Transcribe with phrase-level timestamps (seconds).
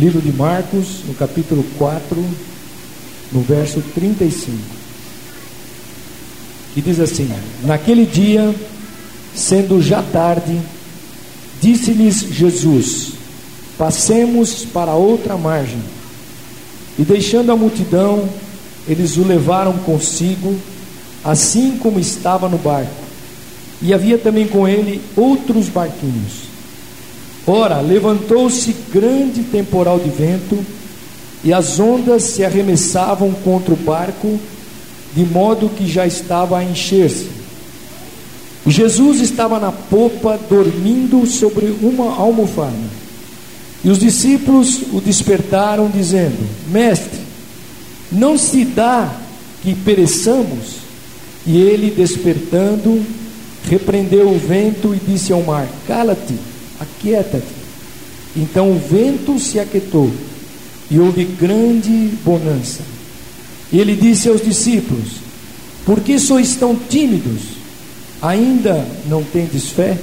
[0.00, 2.24] Livro de Marcos, no capítulo 4,
[3.32, 4.56] no verso 35.
[6.72, 7.30] Que diz assim:
[7.64, 8.54] Naquele dia,
[9.34, 10.58] sendo já tarde,
[11.60, 13.12] disse-lhes Jesus:
[13.76, 15.82] Passemos para outra margem.
[16.98, 18.26] E deixando a multidão,
[18.88, 20.58] eles o levaram consigo,
[21.22, 23.04] assim como estava no barco.
[23.82, 26.49] E havia também com ele outros barquinhos.
[27.46, 30.58] Ora, levantou-se grande temporal de vento,
[31.42, 34.38] e as ondas se arremessavam contra o barco,
[35.14, 37.28] de modo que já estava a encher-se.
[38.66, 43.00] Jesus estava na popa, dormindo sobre uma almofada.
[43.82, 47.18] E os discípulos o despertaram, dizendo: Mestre,
[48.12, 49.10] não se dá
[49.62, 50.80] que pereçamos?
[51.46, 53.02] E ele, despertando,
[53.68, 56.34] repreendeu o vento e disse ao mar: Cala-te,
[56.80, 57.60] aquieta-te.
[58.36, 60.10] Então o vento se aquietou
[60.90, 62.82] e houve grande bonança.
[63.72, 65.08] E ele disse aos discípulos:
[65.84, 67.60] Por que sois tão tímidos?
[68.22, 69.96] Ainda não tendes fé?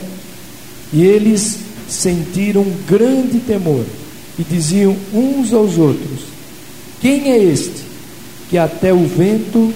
[0.93, 1.57] E eles
[1.89, 3.85] sentiram grande temor
[4.37, 6.21] e diziam uns aos outros:
[7.01, 7.87] Quem é este
[8.49, 9.73] que até o vento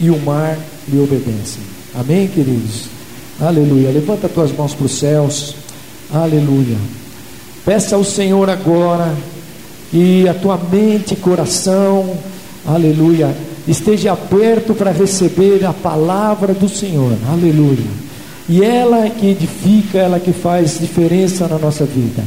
[0.00, 1.62] e o mar lhe obedecem?
[1.94, 2.84] Amém, queridos?
[3.40, 3.90] Aleluia.
[3.90, 5.54] Levanta tuas mãos para os céus.
[6.12, 6.76] Aleluia.
[7.64, 9.14] Peça ao Senhor agora
[9.90, 12.14] que a tua mente e coração,
[12.66, 13.34] aleluia,
[13.66, 17.12] esteja aberto para receber a palavra do Senhor.
[17.30, 17.86] Aleluia.
[18.48, 22.24] E ela é que edifica, ela que faz diferença na nossa vida.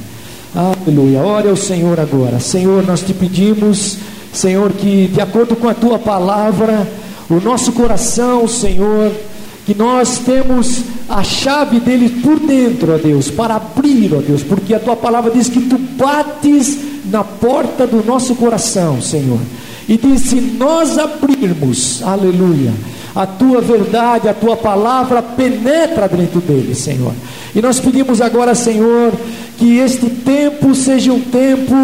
[0.53, 1.21] Aleluia.
[1.21, 2.39] Ore ao Senhor agora.
[2.39, 3.97] Senhor, nós te pedimos,
[4.31, 6.87] Senhor, que de acordo com a tua palavra,
[7.27, 9.11] o nosso coração, Senhor,
[9.71, 14.73] que nós temos a chave dele por dentro, ó Deus, para abrir, ó Deus, porque
[14.73, 19.39] a tua palavra diz que tu bates na porta do nosso coração, Senhor.
[19.87, 22.73] E diz: se nós abrirmos, aleluia
[23.15, 27.13] a tua verdade, a tua palavra penetra dentro dele, Senhor.
[27.53, 29.11] E nós pedimos agora, Senhor,
[29.57, 31.75] que este tempo seja um tempo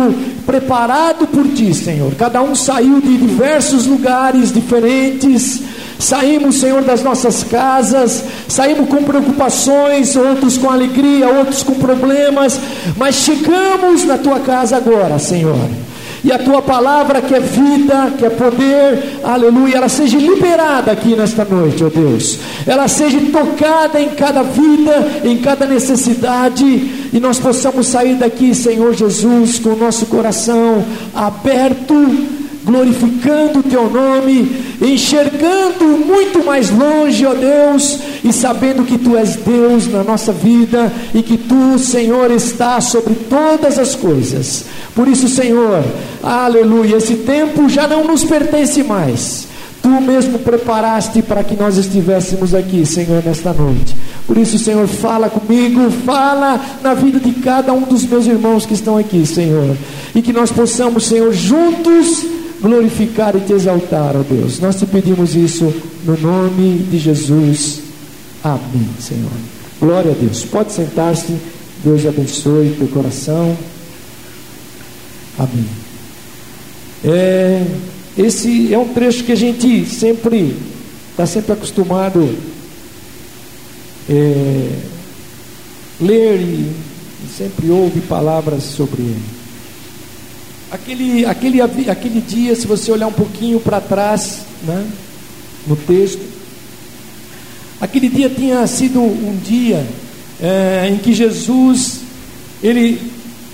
[0.46, 2.14] preparado por ti, Senhor.
[2.16, 5.62] Cada um saiu de diversos lugares diferentes.
[6.00, 12.60] Saímos, Senhor, das nossas casas, saímos com preocupações, outros com alegria, outros com problemas,
[12.96, 15.58] mas chegamos na tua casa agora, Senhor
[16.24, 21.16] e a tua palavra que é vida, que é poder, aleluia, ela seja liberada aqui
[21.16, 22.40] nesta noite, ó Deus.
[22.66, 26.66] Ela seja tocada em cada vida, em cada necessidade,
[27.14, 30.84] e nós possamos sair daqui, Senhor Jesus, com o nosso coração
[31.16, 32.37] aberto
[32.68, 39.38] glorificando o teu nome, enxergando muito mais longe, ó Deus, e sabendo que tu és
[39.38, 44.66] Deus na nossa vida e que tu, Senhor, está sobre todas as coisas.
[44.94, 45.82] Por isso, Senhor,
[46.22, 49.48] aleluia, esse tempo já não nos pertence mais.
[49.82, 53.96] Tu mesmo preparaste para que nós estivéssemos aqui, Senhor, nesta noite.
[54.26, 58.74] Por isso, Senhor, fala comigo, fala na vida de cada um dos meus irmãos que
[58.74, 59.78] estão aqui, Senhor.
[60.14, 62.26] E que nós possamos, Senhor, juntos
[62.62, 64.60] glorificar e te exaltar, ó Deus.
[64.60, 65.74] Nós te pedimos isso
[66.04, 67.82] no nome de Jesus.
[68.44, 69.32] Amém, Senhor.
[69.80, 70.44] Glória a Deus.
[70.46, 71.36] Pode sentar-se.
[71.84, 73.56] Deus abençoe teu coração.
[75.38, 75.68] Amém.
[77.04, 77.64] É,
[78.18, 80.56] esse é um trecho que a gente sempre
[81.12, 82.28] está sempre acostumado
[84.10, 84.70] é,
[86.00, 86.72] ler e,
[87.36, 89.37] sempre ouve palavras sobre ele.
[90.70, 94.86] Aquele, aquele, aquele dia, se você olhar um pouquinho para trás, né,
[95.66, 96.22] no texto,
[97.80, 99.86] aquele dia tinha sido um dia
[100.42, 102.02] é, em que Jesus
[102.62, 103.00] ele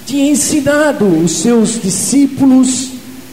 [0.05, 2.89] tinha ensinado os seus discípulos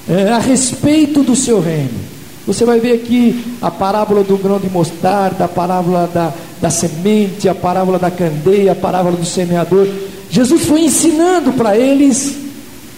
[0.08, 2.10] é, a respeito do seu reino.
[2.46, 7.48] Você vai ver aqui a parábola do grão de mostarda, a parábola da, da semente,
[7.48, 9.88] a parábola da candeia, a parábola do semeador.
[10.30, 12.49] Jesus foi ensinando para eles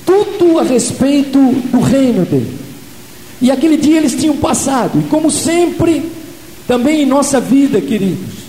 [0.04, 2.58] tudo a respeito do reino dele.
[3.40, 6.10] E aquele dia eles tinham passado, e como sempre,
[6.66, 8.42] também em nossa vida, queridos,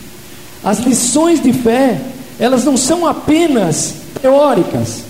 [0.63, 1.99] as lições de fé,
[2.39, 5.03] elas não são apenas teóricas.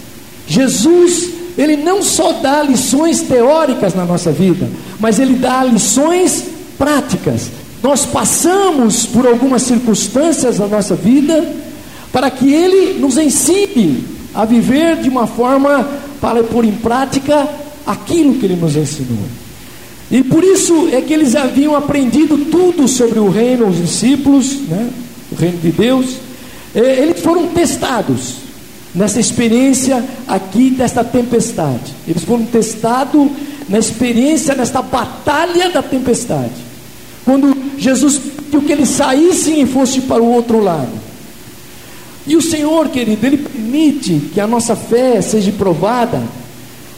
[0.47, 4.69] Jesus, ele não só dá lições teóricas na nossa vida,
[4.99, 6.45] mas ele dá lições
[6.77, 7.49] práticas.
[7.81, 11.45] Nós passamos por algumas circunstâncias na nossa vida
[12.11, 15.87] para que ele nos ensine a viver de uma forma
[16.23, 17.49] para pôr em prática
[17.85, 19.25] aquilo que ele nos ensinou.
[20.09, 24.89] E por isso é que eles haviam aprendido tudo sobre o reino, os discípulos, né?
[25.29, 26.15] o reino de Deus.
[26.73, 28.35] Eles foram testados.
[28.95, 31.93] nessa experiência aqui desta tempestade.
[32.07, 33.27] Eles foram testados
[33.67, 36.53] na experiência nesta batalha da tempestade.
[37.25, 41.02] Quando Jesus pediu que eles saíssem e fossem para o outro lado.
[42.25, 46.21] E o Senhor, querido, Ele permite que a nossa fé seja provada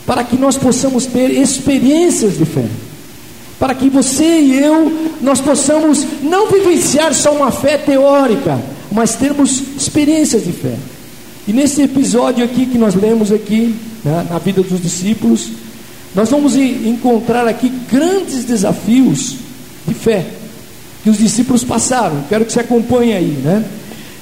[0.06, 2.66] para que nós possamos ter experiências de fé.
[3.60, 8.62] Para que você e eu, nós possamos não vivenciar só uma fé teórica,
[8.92, 10.76] mas termos experiências de fé.
[11.48, 15.50] E nesse episódio aqui que nós lemos aqui, né, na vida dos discípulos,
[16.14, 19.36] nós vamos encontrar aqui grandes desafios
[19.88, 20.26] de fé
[21.04, 22.24] que os discípulos passaram.
[22.28, 23.64] Quero que você acompanhe aí, né?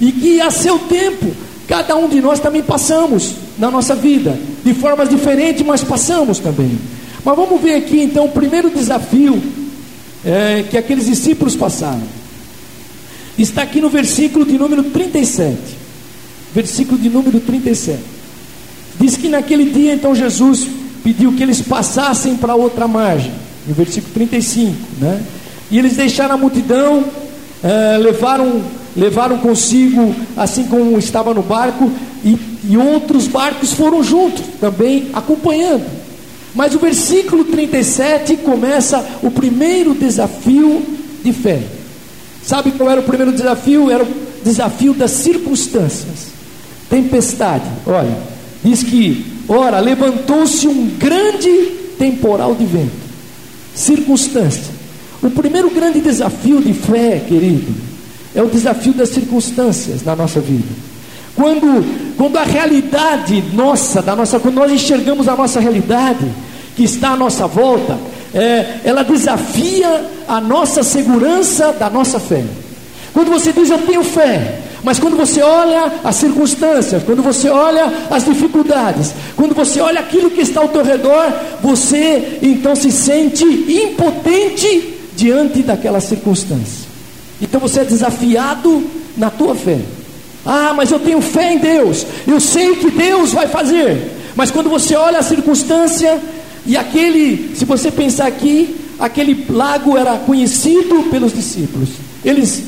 [0.04, 1.32] E que a seu tempo,
[1.68, 6.78] cada um de nós também passamos na nossa vida, de formas diferentes, mas passamos também.
[7.24, 9.42] Mas vamos ver aqui então o primeiro desafio
[10.26, 12.04] é, que aqueles discípulos passaram.
[13.38, 15.84] Está aqui no versículo de número 37
[16.54, 18.00] versículo de número 37.
[19.00, 20.68] Diz que naquele dia então Jesus
[21.04, 23.32] pediu que eles passassem para outra margem,
[23.68, 25.22] no versículo 35, né?
[25.72, 27.04] E eles deixaram a multidão,
[27.64, 28.62] é, levaram,
[28.96, 31.92] levaram consigo, assim como estava no barco,
[32.24, 32.38] e,
[32.70, 35.86] e outros barcos foram juntos, também acompanhando.
[36.56, 40.84] Mas o versículo 37 começa o primeiro desafio
[41.24, 41.62] de fé.
[42.44, 43.90] Sabe qual era o primeiro desafio?
[43.90, 44.08] Era o
[44.44, 46.34] desafio das circunstâncias
[46.94, 47.66] tempestade.
[47.88, 48.16] Olha,
[48.64, 51.50] diz que, ora, levantou-se um grande
[51.98, 52.92] temporal de vento.
[53.74, 54.72] Circunstância.
[55.22, 57.74] O primeiro grande desafio de fé, querido,
[58.36, 60.68] é o desafio das circunstâncias na nossa vida.
[61.36, 66.26] Quando, quando a realidade nossa, da nossa, quando nós enxergamos a nossa realidade,
[66.76, 67.98] que está à nossa volta,
[68.34, 72.44] é, ela desafia a nossa segurança da nossa fé.
[73.14, 77.92] Quando você diz eu tenho fé, mas quando você olha as circunstâncias, quando você olha
[78.10, 81.32] as dificuldades, quando você olha aquilo que está ao teu redor,
[81.62, 86.83] você então se sente impotente diante daquela circunstância.
[87.44, 88.84] Então você é desafiado
[89.18, 89.80] na tua fé.
[90.46, 94.12] Ah, mas eu tenho fé em Deus, eu sei que Deus vai fazer.
[94.36, 96.20] Mas quando você olha a circunstância,
[96.66, 101.90] e aquele, se você pensar aqui, aquele lago era conhecido pelos discípulos.
[102.24, 102.64] Eles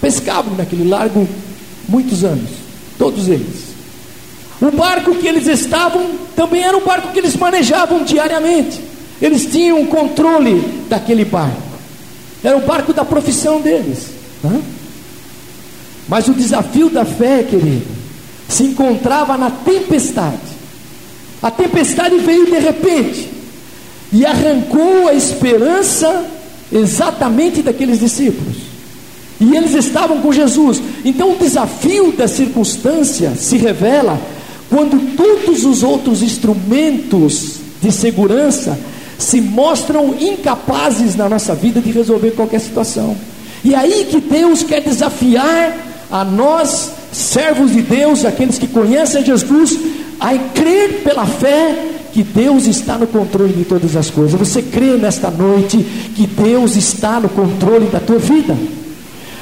[0.00, 1.28] pescavam naquele lago
[1.88, 2.50] muitos anos,
[2.98, 3.66] todos eles.
[4.60, 8.80] O barco que eles estavam também era um barco que eles manejavam diariamente.
[9.20, 11.65] Eles tinham controle daquele barco.
[12.46, 14.06] Era o barco da profissão deles.
[16.08, 17.84] Mas o desafio da fé, querido,
[18.48, 20.54] se encontrava na tempestade.
[21.42, 23.28] A tempestade veio de repente
[24.12, 26.24] e arrancou a esperança
[26.72, 28.58] exatamente daqueles discípulos.
[29.40, 30.80] E eles estavam com Jesus.
[31.04, 34.20] Então o desafio da circunstância se revela
[34.70, 38.78] quando todos os outros instrumentos de segurança
[39.18, 43.16] se mostram incapazes na nossa vida de resolver qualquer situação.
[43.64, 45.76] E é aí que Deus quer desafiar
[46.10, 49.78] a nós, servos de Deus, aqueles que conhecem Jesus,
[50.20, 54.38] a crer pela fé que Deus está no controle de todas as coisas.
[54.38, 55.78] Você crê nesta noite
[56.14, 58.56] que Deus está no controle da tua vida?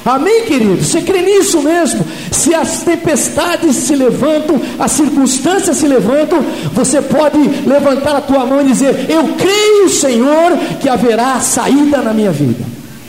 [0.05, 0.83] Amém, querido?
[0.83, 2.05] Você crê nisso mesmo?
[2.31, 8.61] Se as tempestades se levantam, as circunstâncias se levantam, você pode levantar a tua mão
[8.61, 12.63] e dizer: Eu creio, Senhor, que haverá saída na minha vida.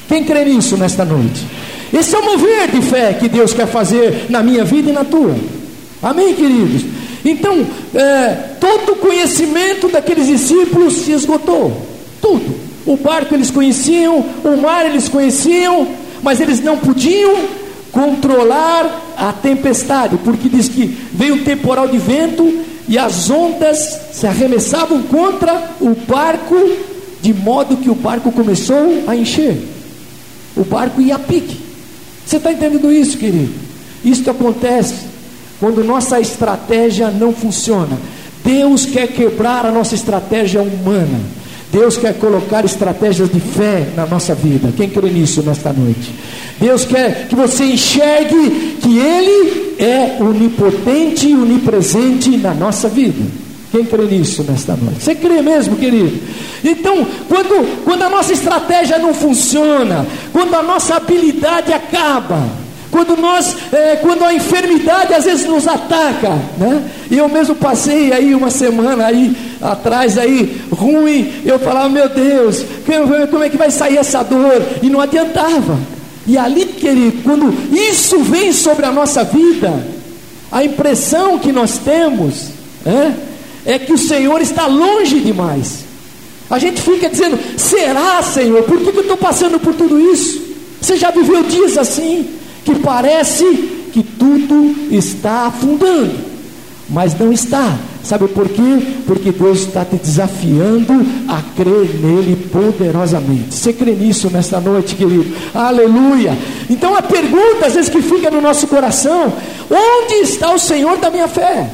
[0.08, 1.46] Quem crê nisso nesta noite?
[1.92, 5.04] Esse é o mover de fé que Deus quer fazer na minha vida e na
[5.04, 5.36] tua.
[6.02, 6.82] Amém, queridos?
[7.22, 11.86] Então, é, todo o conhecimento daqueles discípulos se esgotou.
[12.22, 12.56] Tudo.
[12.86, 15.88] O barco eles conheciam, o mar eles conheciam,
[16.26, 17.36] mas eles não podiam
[17.92, 24.26] controlar a tempestade, porque diz que veio um temporal de vento e as ondas se
[24.26, 26.56] arremessavam contra o barco,
[27.22, 29.56] de modo que o barco começou a encher.
[30.56, 31.60] O barco ia a pique.
[32.26, 33.54] Você está entendendo isso, querido?
[34.04, 35.06] Isto acontece
[35.60, 37.96] quando nossa estratégia não funciona.
[38.44, 41.20] Deus quer quebrar a nossa estratégia humana.
[41.76, 44.72] Deus quer colocar estratégias de fé na nossa vida.
[44.74, 46.10] Quem crê nisso nesta noite?
[46.58, 53.22] Deus quer que você enxergue que Ele é onipotente e onipresente na nossa vida.
[53.70, 55.02] Quem crê nisso nesta noite?
[55.02, 56.18] Você crê mesmo, querido?
[56.64, 62.42] Então, quando, quando a nossa estratégia não funciona, quando a nossa habilidade acaba,
[62.90, 66.88] quando nós, é, quando a enfermidade às vezes nos ataca, né?
[67.10, 72.64] E eu mesmo passei aí uma semana aí atrás aí ruim, eu falava meu Deus,
[73.30, 74.62] como é que vai sair essa dor?
[74.82, 75.78] E não adiantava.
[76.26, 79.96] E ali, querido, quando isso vem sobre a nossa vida,
[80.50, 82.50] A impressão que nós temos
[82.84, 85.84] é, é que o Senhor está longe demais.
[86.48, 88.62] A gente fica dizendo: será, Senhor?
[88.62, 90.40] Por que, que eu estou passando por tudo isso?
[90.80, 92.28] Você já viveu dias assim,
[92.66, 93.44] que parece
[93.92, 96.12] que tudo está afundando,
[96.90, 97.78] mas não está.
[98.02, 98.62] Sabe por quê?
[99.06, 100.92] Porque Deus está te desafiando
[101.28, 103.54] a crer nele poderosamente.
[103.54, 105.26] Você crê nisso nesta noite, querido?
[105.54, 106.36] Aleluia!
[106.68, 109.32] Então a pergunta, às vezes, que fica no nosso coração:
[109.70, 111.70] onde está o Senhor da minha fé?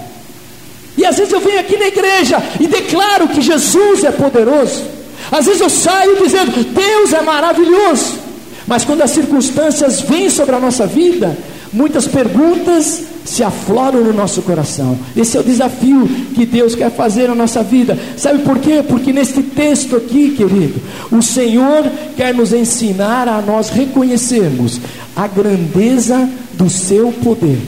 [0.97, 4.85] E às vezes eu venho aqui na igreja e declaro que Jesus é poderoso.
[5.31, 8.22] Às vezes eu saio dizendo: Deus é maravilhoso.
[8.67, 11.37] Mas quando as circunstâncias vêm sobre a nossa vida,
[11.73, 14.99] muitas perguntas se afloram no nosso coração.
[15.17, 17.99] Esse é o desafio que Deus quer fazer na nossa vida.
[18.17, 18.83] Sabe por quê?
[18.87, 24.81] Porque neste texto aqui, querido, o Senhor quer nos ensinar a nós reconhecermos
[25.15, 27.59] a grandeza do seu poder.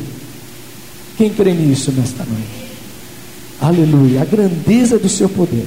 [1.16, 2.64] Quem crê nisso nesta noite?
[3.60, 5.66] Aleluia, a grandeza do seu poder.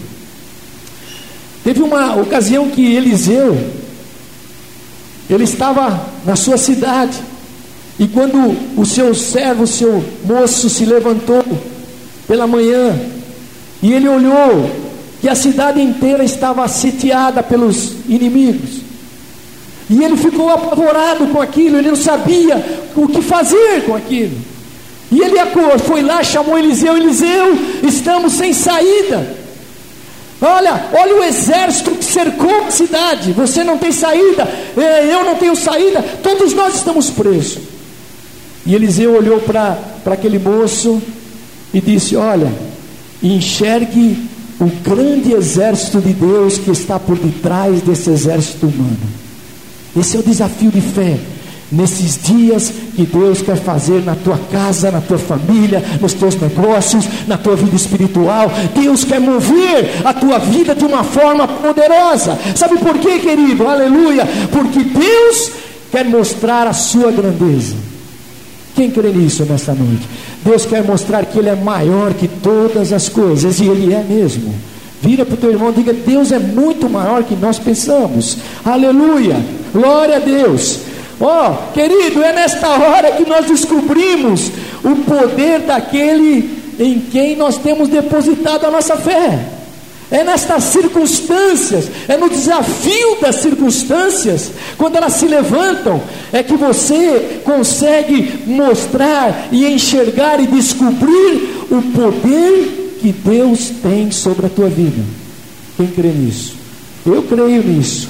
[1.63, 3.57] Teve uma ocasião que Eliseu
[5.29, 7.17] ele estava na sua cidade
[8.00, 11.43] e quando o seu servo, o seu moço se levantou
[12.27, 12.96] pela manhã,
[13.81, 14.69] e ele olhou
[15.19, 18.81] que a cidade inteira estava sitiada pelos inimigos.
[19.89, 22.63] E ele ficou apavorado com aquilo, ele não sabia
[22.96, 24.38] o que fazer com aquilo.
[25.12, 25.38] E ele
[25.86, 29.37] foi lá, chamou Eliseu, Eliseu, estamos sem saída.
[30.41, 33.32] Olha, olha o exército que cercou a cidade.
[33.32, 37.60] Você não tem saída, é, eu não tenho saída, todos nós estamos presos.
[38.65, 41.01] E Eliseu olhou para aquele moço
[41.74, 42.51] e disse: Olha,
[43.24, 44.29] enxergue
[44.60, 48.98] o grande exército de Deus que está por detrás desse exército humano.
[49.98, 51.17] Esse é o desafio de fé.
[51.69, 57.05] Nesses dias que Deus quer fazer na tua casa, na tua família, nos teus negócios,
[57.27, 62.39] na tua vida espiritual, Deus quer mover a tua vida de uma forma poderosa.
[62.55, 63.67] Sabe por quê, querido?
[63.67, 64.25] Aleluia!
[64.50, 65.51] Porque Deus
[65.91, 67.75] quer mostrar a sua grandeza.
[68.74, 70.07] Quem crê nisso nessa noite?
[70.45, 74.55] Deus quer mostrar que Ele é maior que todas as coisas, e Ele é mesmo.
[75.01, 78.38] Vira para o teu irmão e diga: Deus é muito maior que nós pensamos.
[78.63, 79.36] Aleluia!
[79.74, 80.87] Glória a Deus.
[81.19, 84.51] Ó, oh, querido, é nesta hora que nós descobrimos
[84.83, 89.39] o poder daquele em quem nós temos depositado a nossa fé.
[90.09, 97.41] É nestas circunstâncias, é no desafio das circunstâncias, quando elas se levantam, é que você
[97.43, 105.03] consegue mostrar e enxergar e descobrir o poder que Deus tem sobre a tua vida.
[105.75, 106.55] Quem crê nisso?
[107.05, 108.09] Eu creio nisso.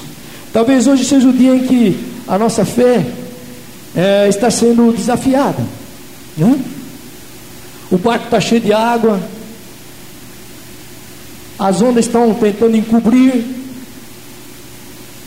[0.54, 1.98] Talvez hoje seja o dia em que
[2.28, 3.06] a nossa fé
[3.96, 5.64] é, está sendo desafiada.
[6.38, 6.60] Né?
[7.90, 9.20] O barco está cheio de água,
[11.58, 13.44] as ondas estão tentando encobrir.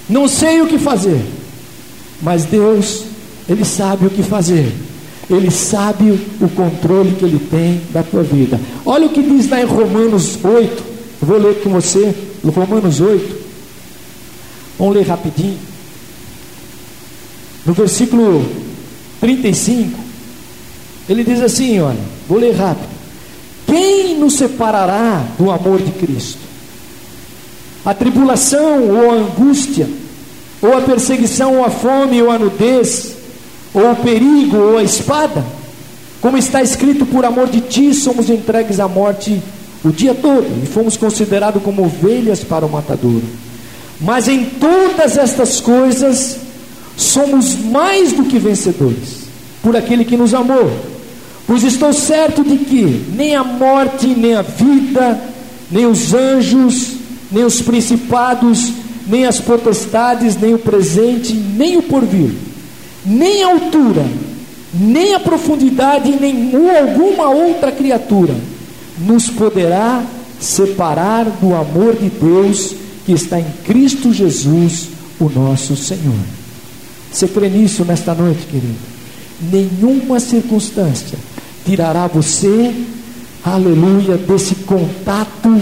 [0.09, 1.25] Não sei o que fazer,
[2.21, 3.05] mas Deus,
[3.49, 4.73] Ele sabe o que fazer.
[5.29, 8.61] Ele sabe o controle que Ele tem da tua vida.
[8.85, 10.85] Olha o que diz lá em Romanos 8.
[11.23, 12.13] Eu vou ler com você,
[12.45, 13.41] Romanos 8.
[14.79, 15.70] Vamos ler rapidinho.
[17.65, 18.45] No versículo
[19.21, 19.99] 35,
[21.09, 21.99] ele diz assim: olha,
[22.29, 22.89] vou ler rápido.
[23.67, 26.41] Quem nos separará do amor de Cristo?
[27.85, 29.89] A tribulação ou a angústia,
[30.61, 33.15] ou a perseguição, ou a fome, ou a nudez,
[33.73, 35.45] ou o perigo, ou a espada?
[36.21, 39.41] Como está escrito, por amor de ti somos entregues à morte
[39.83, 43.25] o dia todo e fomos considerados como ovelhas para o matadouro.
[44.01, 46.37] Mas em todas estas coisas
[46.97, 49.21] somos mais do que vencedores
[49.63, 50.71] por aquele que nos amou.
[51.47, 55.21] Pois estou certo de que nem a morte, nem a vida,
[55.71, 56.93] nem os anjos,
[57.31, 58.73] nem os principados,
[59.07, 62.31] nem as potestades, nem o presente, nem o porvir,
[63.05, 64.07] nem a altura,
[64.73, 68.35] nem a profundidade, nem alguma outra criatura
[69.01, 70.03] nos poderá
[70.39, 76.40] separar do amor de Deus que está em Cristo Jesus, o nosso Senhor.
[77.13, 78.75] Você crê nisso nesta noite, querido?
[79.51, 81.19] Nenhuma circunstância
[81.65, 82.75] tirará você,
[83.45, 85.61] aleluia, desse contato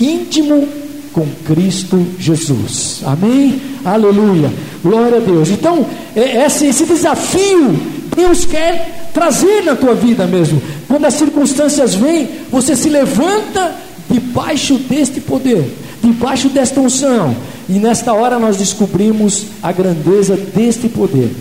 [0.00, 0.68] íntimo
[1.12, 3.00] com Cristo Jesus.
[3.04, 3.60] Amém?
[3.84, 4.52] Aleluia.
[4.82, 5.48] Glória a Deus.
[5.50, 7.78] Então, é, esse, esse desafio
[8.14, 10.60] Deus quer trazer na tua vida mesmo.
[10.86, 13.74] Quando as circunstâncias vêm, você se levanta
[14.10, 15.64] debaixo deste poder,
[16.02, 17.34] debaixo desta unção.
[17.70, 21.32] E nesta hora nós descobrimos a grandeza deste poder.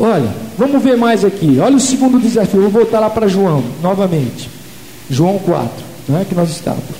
[0.00, 1.58] Olha, vamos ver mais aqui.
[1.60, 2.62] Olha o segundo desafio.
[2.62, 4.48] vou voltar lá para João, novamente.
[5.10, 5.70] João 4,
[6.08, 6.96] não é que nós estávamos.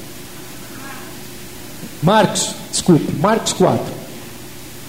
[2.02, 3.82] Marcos, desculpe, Marcos 4.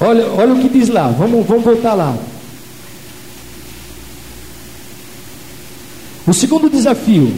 [0.01, 1.07] Olha, olha o que diz lá.
[1.07, 2.13] Vamos, vamos voltar lá.
[6.27, 7.33] O segundo desafio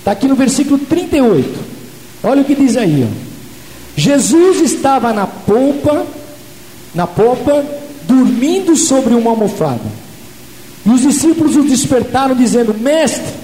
[0.00, 1.60] está aqui no versículo 38.
[2.24, 3.08] Olha o que diz aí.
[3.08, 3.31] Ó.
[3.96, 6.06] Jesus estava na polpa,
[6.94, 7.64] na popa,
[8.04, 10.02] dormindo sobre uma almofada.
[10.84, 13.34] E os discípulos o despertaram, dizendo: Mestre,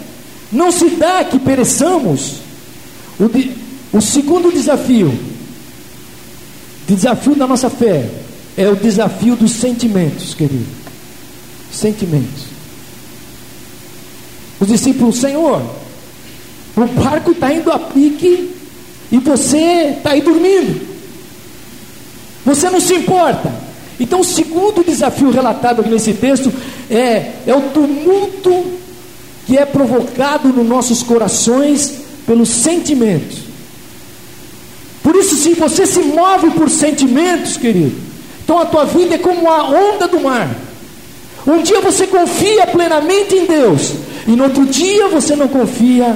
[0.50, 2.36] não se dá que pereçamos.
[3.18, 3.52] O, de,
[3.92, 5.12] o segundo desafio,
[6.86, 8.08] desafio da nossa fé,
[8.56, 10.66] é o desafio dos sentimentos, querido.
[11.70, 12.44] Sentimentos.
[14.60, 15.62] Os discípulos, Senhor,
[16.76, 18.57] o barco está indo a pique
[19.10, 20.86] e você está aí dormindo.
[22.44, 23.52] Você não se importa.
[24.00, 26.52] Então, o segundo desafio relatado aqui nesse texto
[26.90, 28.64] é, é o tumulto
[29.46, 33.38] que é provocado nos nossos corações pelos sentimentos.
[35.02, 37.96] Por isso, se você se move por sentimentos, querido,
[38.44, 40.54] então a tua vida é como a onda do mar.
[41.46, 43.94] Um dia você confia plenamente em Deus,
[44.26, 46.14] e no outro dia você não confia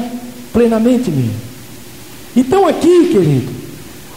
[0.53, 1.52] plenamente nele.
[2.37, 3.51] Então, aqui, querido,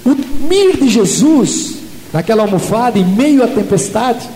[0.05, 1.75] o dormir de Jesus,
[2.13, 4.27] naquela almofada, em meio à tempestade,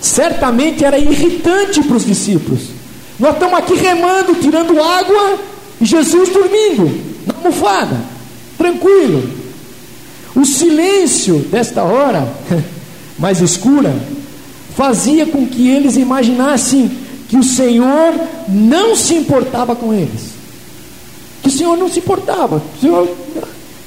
[0.00, 2.60] certamente era irritante para os discípulos.
[3.18, 5.38] Nós estamos aqui remando, tirando água,
[5.80, 7.96] e Jesus dormindo na almofada,
[8.58, 9.28] tranquilo.
[10.34, 12.28] O silêncio desta hora
[13.18, 13.94] mais escura
[14.76, 16.90] fazia com que eles imaginassem
[17.28, 18.12] que o Senhor
[18.48, 20.34] não se importava com eles.
[21.54, 22.60] O Senhor não se importava.
[22.80, 23.08] Senhor,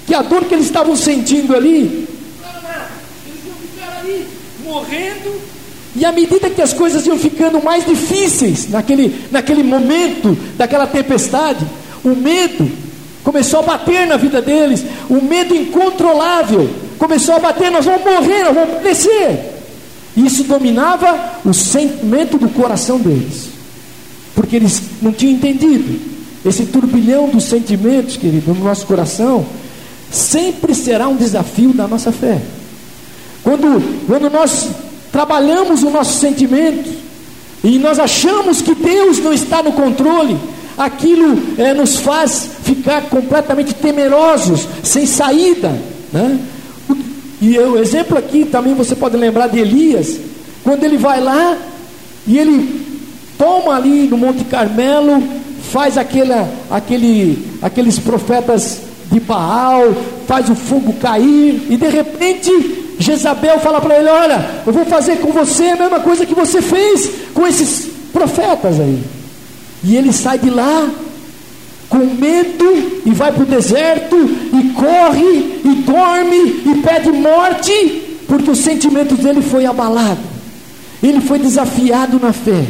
[0.06, 2.08] que a dor que eles estavam sentindo ali,
[3.26, 4.26] eles iam ficar ali
[4.64, 5.36] morrendo.
[5.94, 11.66] E à medida que as coisas iam ficando mais difíceis naquele, naquele momento daquela tempestade,
[12.06, 12.72] o medo
[13.22, 18.44] começou a bater na vida deles, o medo incontrolável começou a bater, nós vamos morrer,
[18.44, 19.56] nós vamos perecer.
[20.16, 23.50] Isso dominava o sentimento do coração deles,
[24.34, 26.17] porque eles não tinham entendido.
[26.46, 29.46] Esse turbilhão dos sentimentos, querido, no nosso coração,
[30.12, 32.42] sempre será um desafio da nossa fé.
[33.44, 34.68] Quando, quando nós
[35.12, 36.90] trabalhamos o nosso sentimento
[37.64, 40.38] e nós achamos que Deus não está no controle,
[40.78, 45.76] aquilo é, nos faz ficar completamente temerosos, sem saída.
[46.14, 46.40] Né?
[47.42, 50.20] E o exemplo aqui também você pode lembrar de Elias,
[50.64, 51.58] quando ele vai lá
[52.26, 52.86] e ele
[53.38, 55.24] toma ali no Monte Carmelo,
[55.72, 59.94] faz aquela, aquele, aqueles profetas de Baal,
[60.28, 62.52] faz o fogo cair, e de repente
[63.00, 66.62] Jezabel fala para ele: Olha, eu vou fazer com você a mesma coisa que você
[66.62, 69.02] fez com esses profetas aí.
[69.84, 70.90] E ele sai de lá
[71.90, 77.72] com medo e vai para o deserto e corre e dorme e pede morte,
[78.28, 80.20] porque o sentimento dele foi abalado,
[81.02, 82.66] ele foi desafiado na fé.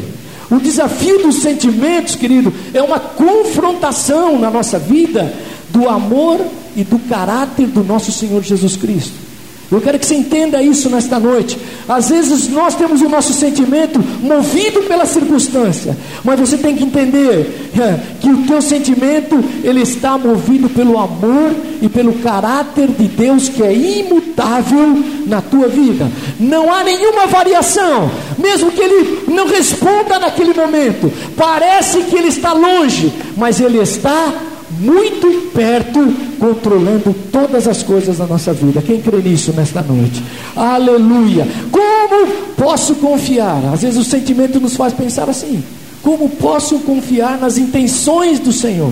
[0.50, 5.34] O desafio dos sentimentos, querido, é uma confrontação na nossa vida
[5.70, 6.40] do amor
[6.76, 9.27] e do caráter do nosso Senhor Jesus Cristo.
[9.70, 11.58] Eu quero que você entenda isso nesta noite.
[11.90, 17.70] Às vezes nós temos o nosso sentimento movido pela circunstância, mas você tem que entender
[17.78, 23.50] é, que o teu sentimento ele está movido pelo amor e pelo caráter de Deus
[23.50, 26.10] que é imutável na tua vida.
[26.40, 31.12] Não há nenhuma variação, mesmo que ele não responda naquele momento.
[31.36, 34.34] Parece que ele está longe, mas ele está
[34.72, 38.82] muito perto, controlando todas as coisas da nossa vida.
[38.82, 40.22] Quem crê nisso nesta noite?
[40.56, 41.48] Aleluia!
[41.72, 43.62] Como posso confiar?
[43.74, 45.64] Às vezes o sentimento nos faz pensar assim:
[46.02, 48.92] como posso confiar nas intenções do Senhor?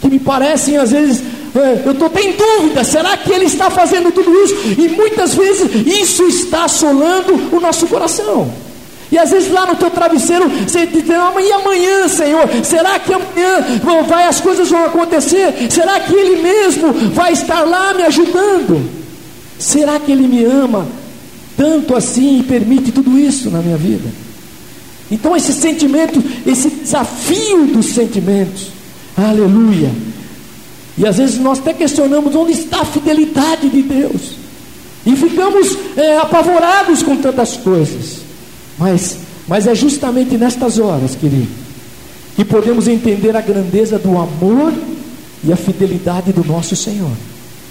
[0.00, 1.22] Que me parecem às vezes
[1.54, 4.54] é, eu estou em dúvida, será que Ele está fazendo tudo isso?
[4.78, 8.48] E muitas vezes isso está assolando o nosso coração.
[9.10, 12.48] E às vezes lá no teu travesseiro você diz, e amanhã, Senhor?
[12.62, 15.70] Será que amanhã vai, as coisas vão acontecer?
[15.70, 18.88] Será que Ele mesmo vai estar lá me ajudando?
[19.58, 20.86] Será que Ele me ama
[21.56, 24.08] tanto assim e permite tudo isso na minha vida?
[25.10, 28.68] Então esse sentimento, esse desafio dos sentimentos,
[29.16, 29.90] aleluia.
[30.98, 34.32] E às vezes nós até questionamos onde está a fidelidade de Deus.
[35.06, 38.27] E ficamos é, apavorados com tantas coisas.
[38.78, 41.48] Mas, mas é justamente nestas horas, querido,
[42.36, 44.72] que podemos entender a grandeza do amor
[45.42, 47.12] e a fidelidade do nosso Senhor.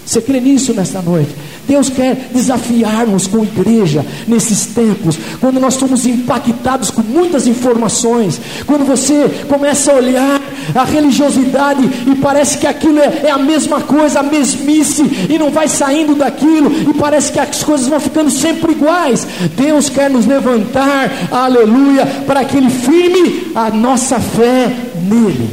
[0.08, 1.36] Você crê nisso nesta noite?
[1.68, 8.86] Deus quer desafiar-nos com igreja nesses tempos, quando nós somos impactados com muitas informações, quando
[8.86, 10.42] você começa a olhar
[10.74, 15.52] a religiosidade e parece que aquilo é, é, a mesma coisa, a mesmice, e não
[15.52, 19.28] vai saindo daquilo, e parece que as coisas vão ficando sempre iguais.
[19.58, 25.50] Deus quer nos levantar, aleluia, para que Ele firme a nossa fé nele,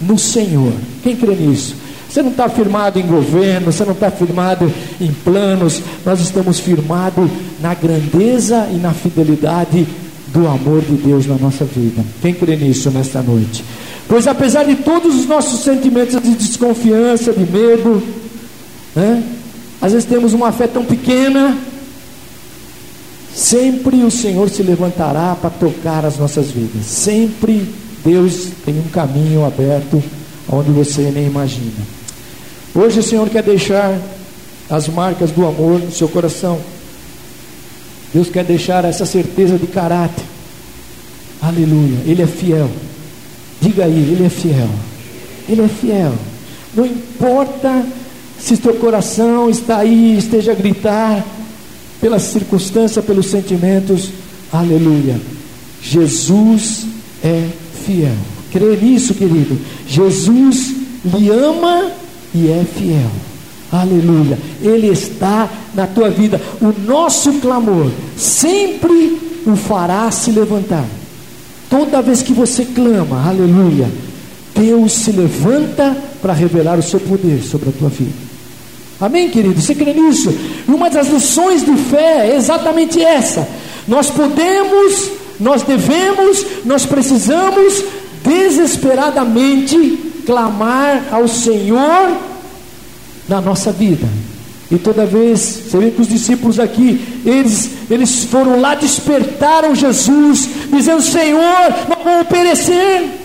[0.00, 0.72] no Senhor.
[1.02, 1.81] Quem crê nisso?
[2.12, 4.70] Você não está firmado em governo, você não está firmado
[5.00, 9.88] em planos, nós estamos firmados na grandeza e na fidelidade
[10.26, 12.04] do amor de Deus na nossa vida.
[12.20, 13.64] Quem crê nisso nesta noite?
[14.06, 18.02] Pois apesar de todos os nossos sentimentos de desconfiança, de medo,
[18.94, 19.22] né?
[19.80, 21.56] às vezes temos uma fé tão pequena,
[23.34, 26.84] sempre o Senhor se levantará para tocar as nossas vidas.
[26.84, 27.66] Sempre
[28.04, 30.02] Deus tem um caminho aberto
[30.46, 32.01] onde você nem imagina.
[32.74, 33.98] Hoje o Senhor quer deixar
[34.70, 36.58] as marcas do amor no seu coração.
[38.14, 40.24] Deus quer deixar essa certeza de caráter.
[41.40, 41.98] Aleluia.
[42.06, 42.70] Ele é fiel.
[43.60, 44.68] Diga aí, Ele é fiel.
[45.48, 46.14] Ele é fiel.
[46.74, 47.84] Não importa
[48.38, 51.24] se teu coração está aí, esteja a gritar
[52.00, 54.10] pela circunstância, pelos sentimentos.
[54.52, 55.20] Aleluia.
[55.80, 56.86] Jesus
[57.22, 57.48] é
[57.84, 58.16] fiel.
[58.50, 59.58] Crê nisso, querido.
[59.86, 61.90] Jesus lhe ama
[62.34, 63.10] e é fiel.
[63.72, 64.38] Aleluia.
[64.60, 66.40] Ele está na tua vida.
[66.60, 70.84] O nosso clamor sempre o fará se levantar.
[71.70, 73.88] Toda vez que você clama, aleluia,
[74.54, 78.12] Deus se levanta para revelar o seu poder sobre a tua vida.
[79.00, 79.60] Amém, querido?
[79.60, 80.32] Você crê nisso?
[80.68, 83.48] Uma das lições de fé é exatamente essa.
[83.88, 87.82] Nós podemos, nós devemos, nós precisamos
[88.22, 92.16] desesperadamente clamar ao Senhor
[93.28, 94.06] na nossa vida.
[94.70, 100.48] E toda vez, você vê que os discípulos aqui, eles, eles foram lá, despertaram Jesus,
[100.72, 103.20] dizendo: Senhor, nós vamos perecer.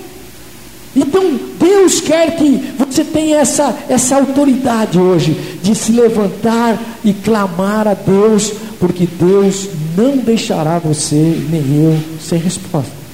[0.93, 7.87] Então, Deus quer que você tenha essa, essa autoridade hoje, de se levantar e clamar
[7.87, 11.15] a Deus, porque Deus não deixará você,
[11.49, 13.06] nem eu, sem resposta.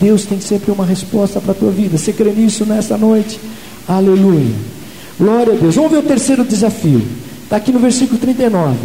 [0.00, 1.96] Deus tem sempre uma resposta para a tua vida.
[1.96, 3.38] Você crê nisso nessa noite?
[3.86, 4.54] Aleluia.
[5.18, 5.74] Glória a Deus.
[5.74, 7.02] Vamos ver o terceiro desafio.
[7.44, 8.76] Está aqui no versículo 39.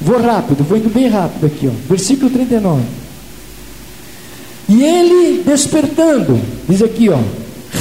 [0.00, 1.72] Vou rápido, vou indo bem rápido aqui, ó.
[1.88, 2.82] Versículo 39.
[4.68, 7.18] E ele despertando, diz aqui, ó,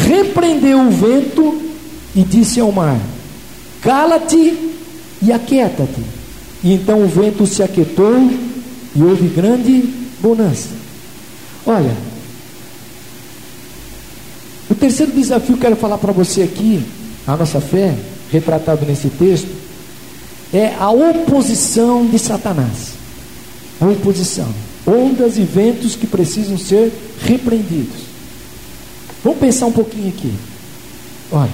[0.08, 1.62] repreendeu o vento
[2.16, 2.98] e disse ao mar:
[3.82, 4.54] Cala-te
[5.22, 6.02] e aquieta-te.
[6.64, 8.30] E então o vento se aquietou
[8.96, 9.84] e houve grande
[10.22, 10.70] bonança.
[11.66, 11.92] Olha,
[14.70, 16.84] o terceiro desafio que eu quero falar para você aqui,
[17.28, 17.96] a nossa fé,
[18.32, 19.50] retratado nesse texto,
[20.54, 22.94] é a oposição de Satanás.
[23.80, 24.48] A oposição.
[24.88, 26.92] Ondas e ventos que precisam ser
[27.24, 28.06] repreendidos.
[29.24, 30.32] Vamos pensar um pouquinho aqui.
[31.32, 31.50] Olha,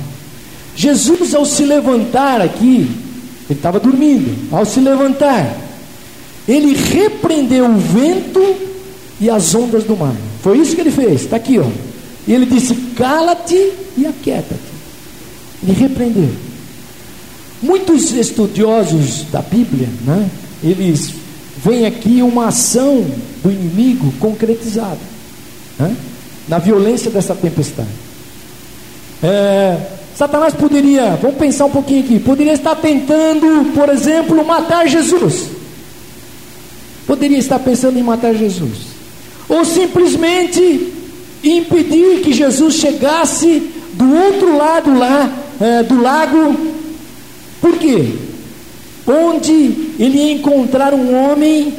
[0.76, 2.89] Jesus ao se levantar aqui,
[3.50, 5.58] ele estava dormindo, ao se levantar,
[6.47, 8.56] ele repreendeu o vento
[9.19, 10.15] e as ondas do mar.
[10.41, 11.21] Foi isso que ele fez.
[11.21, 11.65] Está aqui, ó.
[12.32, 14.72] E ele disse: Cala-te e aquieta-te.
[15.62, 16.30] Ele repreendeu.
[17.62, 20.30] Muitos estudiosos da Bíblia, né,
[20.63, 21.13] eles
[21.58, 23.06] veem aqui uma ação
[23.44, 24.98] do inimigo concretizada
[25.78, 25.94] né,
[26.48, 27.89] na violência dessa tempestade.
[29.22, 29.78] É,
[30.15, 35.50] Satanás poderia, vamos pensar um pouquinho aqui, poderia estar tentando, por exemplo, matar Jesus.
[37.06, 38.78] Poderia estar pensando em matar Jesus.
[39.50, 41.00] Ou simplesmente
[41.43, 46.56] impedir que Jesus chegasse do outro lado lá é, do lago.
[47.60, 48.13] Por quê?
[49.08, 49.51] Onde
[49.99, 51.73] ele ia encontrar um homem.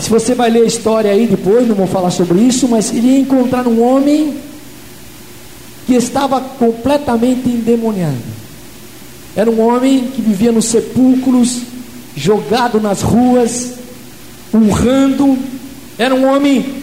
[0.00, 3.08] Se você vai ler a história aí depois, não vou falar sobre isso, mas ele
[3.08, 4.36] ia encontrar um homem
[5.86, 8.38] que estava completamente endemoniado.
[9.34, 11.62] Era um homem que vivia nos sepulcros,
[12.16, 13.74] jogado nas ruas,
[14.52, 15.38] urrando.
[15.98, 16.77] Era um homem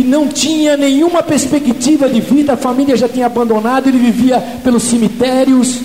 [0.00, 4.84] que não tinha nenhuma perspectiva de vida, a família já tinha abandonado, ele vivia pelos
[4.84, 5.78] cemitérios,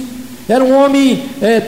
[0.48, 1.60] era um homem é,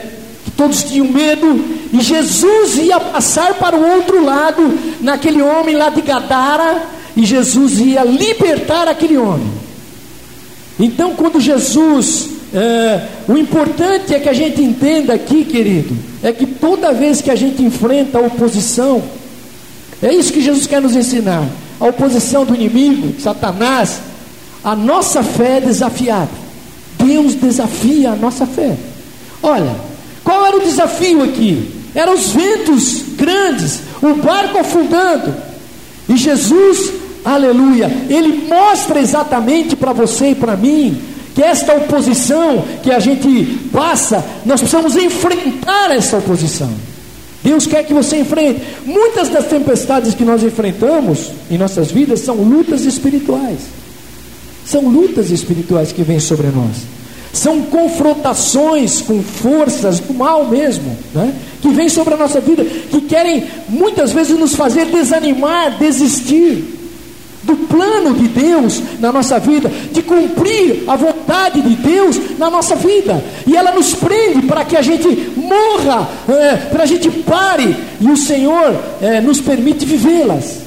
[0.44, 4.62] que todos tinham medo, e Jesus ia passar para o outro lado,
[5.02, 6.84] naquele homem lá de Gadara,
[7.14, 9.48] e Jesus ia libertar aquele homem.
[10.80, 16.46] Então, quando Jesus, é, o importante é que a gente entenda aqui, querido, é que
[16.46, 19.02] toda vez que a gente enfrenta a oposição,
[20.02, 21.46] é isso que Jesus quer nos ensinar
[21.80, 24.00] a oposição do inimigo, Satanás,
[24.62, 26.30] a nossa fé é desafiada.
[26.98, 28.76] Deus desafia a nossa fé.
[29.42, 29.88] Olha,
[30.28, 31.70] Qual era o desafio aqui?
[31.94, 35.34] Eram os ventos grandes, o barco afundando.
[36.06, 36.92] E Jesus,
[37.24, 41.00] aleluia, ele mostra exatamente para você e para mim
[41.34, 46.70] que esta oposição que a gente passa, nós precisamos enfrentar essa oposição.
[47.48, 48.60] Deus quer que você enfrente.
[48.84, 53.60] Muitas das tempestades que nós enfrentamos em nossas vidas são lutas espirituais.
[54.66, 56.76] São lutas espirituais que vêm sobre nós.
[57.32, 61.34] São confrontações com forças do mal mesmo, né?
[61.62, 66.77] que vêm sobre a nossa vida, que querem muitas vezes nos fazer desanimar, desistir
[67.48, 72.76] do plano de Deus na nossa vida, de cumprir a vontade de Deus na nossa
[72.76, 73.24] vida.
[73.46, 78.10] E ela nos prende para que a gente morra, é, para a gente pare, e
[78.10, 80.58] o Senhor é, nos permite vivê-las.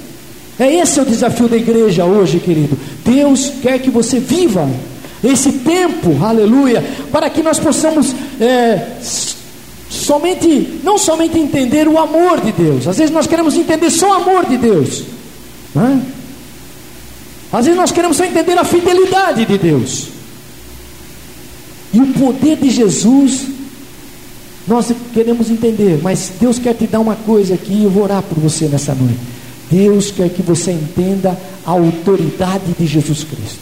[0.60, 2.78] É esse é o desafio da igreja hoje, querido.
[3.06, 4.68] Deus quer que você viva
[5.24, 8.88] esse tempo, aleluia, para que nós possamos é,
[9.88, 14.14] somente, não somente entender o amor de Deus, às vezes nós queremos entender só o
[14.14, 15.04] amor de Deus,
[15.76, 16.02] né?
[17.52, 20.08] Às vezes nós queremos só entender a fidelidade de Deus.
[21.94, 23.48] E o poder de Jesus,
[24.66, 28.24] nós queremos entender, mas Deus quer te dar uma coisa aqui, e eu vou orar
[28.24, 29.20] por você nessa noite.
[29.70, 33.60] Deus quer que você entenda a autoridade de Jesus Cristo.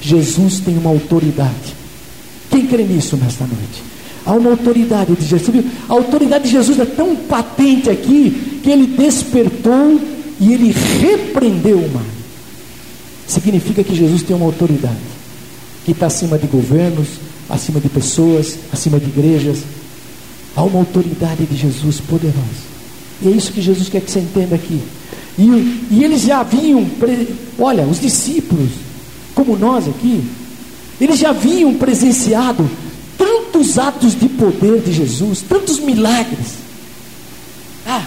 [0.00, 1.74] Jesus tem uma autoridade.
[2.50, 3.82] Quem crê nisso nesta noite?
[4.24, 5.64] Há uma autoridade de Jesus.
[5.88, 10.00] A autoridade de Jesus é tão patente aqui que ele despertou
[10.40, 12.13] e ele repreendeu o mar
[13.26, 15.14] significa que Jesus tem uma autoridade
[15.84, 17.08] que está acima de governos,
[17.48, 19.58] acima de pessoas, acima de igrejas.
[20.56, 22.74] Há uma autoridade de Jesus poderosa.
[23.22, 24.80] E é isso que Jesus quer que você entenda aqui.
[25.38, 25.42] E,
[25.90, 26.86] e eles já haviam,
[27.58, 28.70] olha, os discípulos,
[29.34, 30.24] como nós aqui,
[31.00, 32.68] eles já haviam presenciado
[33.18, 36.64] tantos atos de poder de Jesus, tantos milagres.
[37.86, 38.06] Ah,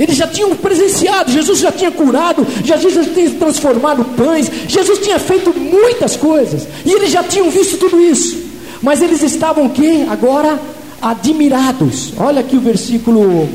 [0.00, 5.18] eles já tinham presenciado, Jesus já tinha curado, Jesus já tinha transformado pães, Jesus tinha
[5.18, 8.38] feito muitas coisas, e eles já tinham visto tudo isso.
[8.82, 10.58] Mas eles estavam que agora
[11.00, 12.12] admirados.
[12.16, 13.48] Olha aqui o versículo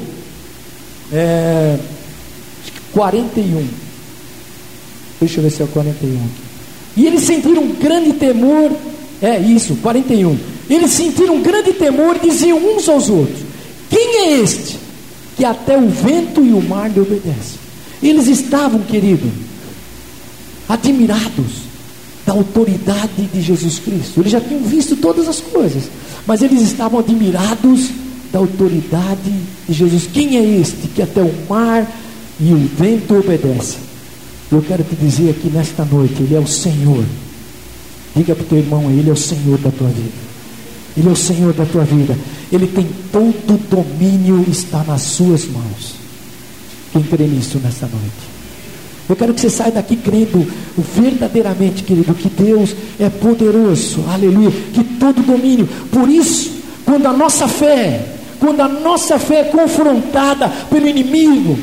[1.11, 1.77] é,
[2.93, 3.67] 41.
[5.19, 6.19] Deixa eu ver se é o 41.
[6.95, 8.71] E eles sentiram um grande temor.
[9.21, 10.37] É isso, 41.
[10.69, 13.39] Eles sentiram um grande temor e diziam uns aos outros:
[13.89, 14.77] Quem é este?
[15.37, 17.59] Que até o vento e o mar lhe obedecem.
[18.01, 19.31] Eles estavam, querido,
[20.67, 21.67] admirados
[22.25, 24.19] da autoridade de Jesus Cristo.
[24.19, 25.83] Eles já tinham visto todas as coisas,
[26.25, 27.89] mas eles estavam admirados
[28.33, 29.31] da autoridade
[29.67, 30.09] de Jesus.
[30.11, 31.89] Quem é este que até o mar
[32.39, 33.79] e o vento obedecem?
[34.51, 37.05] Eu quero te dizer aqui nesta noite, Ele é o Senhor.
[38.15, 40.26] Diga para o teu irmão, Ele é o Senhor da tua vida.
[40.97, 42.17] Ele é o Senhor da tua vida.
[42.51, 45.95] Ele tem todo o domínio, está nas suas mãos.
[46.91, 48.37] Quem crê nisso nesta noite?
[49.07, 50.45] Eu quero que você saia daqui crendo
[50.95, 55.67] verdadeiramente, querido, que Deus é poderoso, aleluia, que todo domínio.
[55.91, 56.51] Por isso,
[56.83, 58.05] quando a nossa fé,
[58.39, 61.57] quando a nossa fé é confrontada pelo inimigo,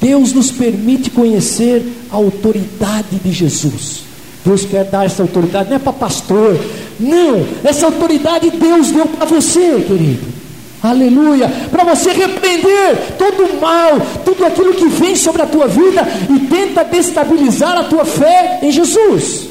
[0.00, 4.09] Deus nos permite conhecer a autoridade de Jesus.
[4.44, 6.58] Deus quer dar essa autoridade, não é para pastor,
[6.98, 10.40] não, essa autoridade Deus deu para você, querido.
[10.82, 16.06] Aleluia, para você repreender todo o mal, tudo aquilo que vem sobre a tua vida
[16.30, 19.48] e tenta destabilizar a tua fé em Jesus.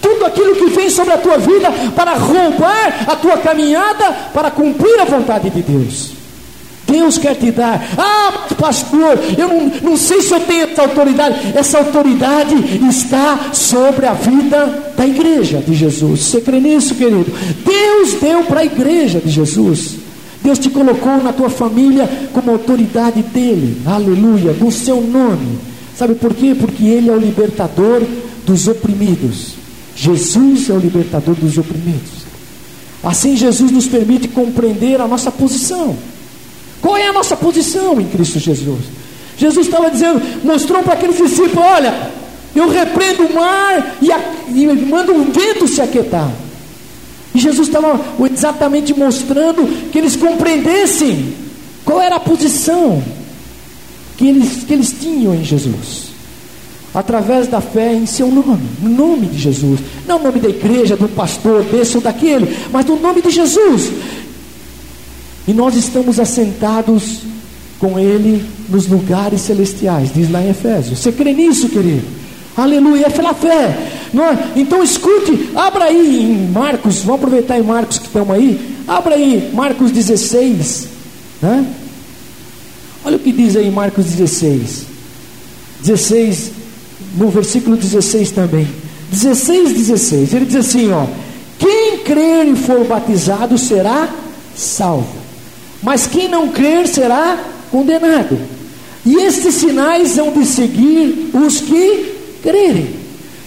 [0.00, 4.98] Tudo aquilo que vem sobre a tua vida para roubar a tua caminhada para cumprir
[5.00, 6.19] a vontade de Deus.
[6.90, 7.80] Deus quer te dar.
[7.96, 11.52] Ah, pastor, eu não, não sei se eu tenho essa autoridade.
[11.54, 12.54] Essa autoridade
[12.88, 16.20] está sobre a vida da igreja de Jesus.
[16.20, 17.32] Você crê nisso, querido?
[17.64, 19.96] Deus deu para a igreja de Jesus.
[20.42, 23.80] Deus te colocou na tua família como autoridade dele.
[23.86, 25.58] Aleluia, no seu nome.
[25.96, 26.56] Sabe por quê?
[26.58, 28.02] Porque ele é o libertador
[28.46, 29.54] dos oprimidos.
[29.94, 32.20] Jesus é o libertador dos oprimidos.
[33.02, 35.96] Assim, Jesus nos permite compreender a nossa posição.
[36.80, 38.80] Qual é a nossa posição em Cristo Jesus?
[39.36, 42.10] Jesus estava dizendo, mostrou para aqueles discípulos: olha,
[42.54, 46.30] eu repreendo o mar e, a, e mando o vento se aquietar.
[47.34, 48.00] E Jesus estava
[48.32, 51.34] exatamente mostrando que eles compreendessem
[51.84, 53.02] qual era a posição
[54.20, 56.10] que eles, que eles tinham em Jesus.
[56.92, 59.80] Através da fé em seu nome, no nome de Jesus.
[60.06, 63.90] Não o nome da igreja, do pastor, desse ou daquele, mas no nome de Jesus.
[65.50, 67.22] E nós estamos assentados
[67.80, 71.00] com Ele nos lugares celestiais, diz lá em Efésios.
[71.00, 72.06] Você crê nisso, querido?
[72.56, 73.76] Aleluia, é pela fé.
[74.14, 74.60] É?
[74.60, 79.50] Então escute, abra aí em Marcos, vamos aproveitar em Marcos que estamos aí, abra aí
[79.52, 80.86] Marcos 16.
[81.42, 81.66] Né?
[83.04, 84.86] Olha o que diz aí Marcos 16.
[85.82, 86.52] 16,
[87.16, 88.68] no versículo 16 também.
[89.10, 90.32] 16, 16.
[90.32, 91.06] Ele diz assim: ó,
[91.58, 94.08] quem crer e for batizado será
[94.54, 95.19] salvo,
[95.82, 97.38] mas quem não crer será
[97.70, 98.38] condenado.
[99.04, 102.94] E estes sinais hão de seguir os que crerem.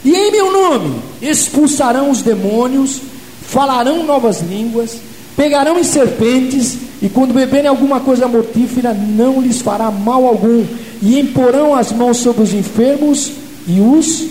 [0.03, 2.99] E em meu nome expulsarão os demônios,
[3.47, 4.97] falarão novas línguas,
[5.35, 10.65] pegarão em serpentes, e quando beberem alguma coisa mortífera, não lhes fará mal algum,
[11.01, 13.31] e imporão as mãos sobre os enfermos
[13.67, 14.25] e os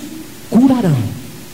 [0.51, 0.97] curarão.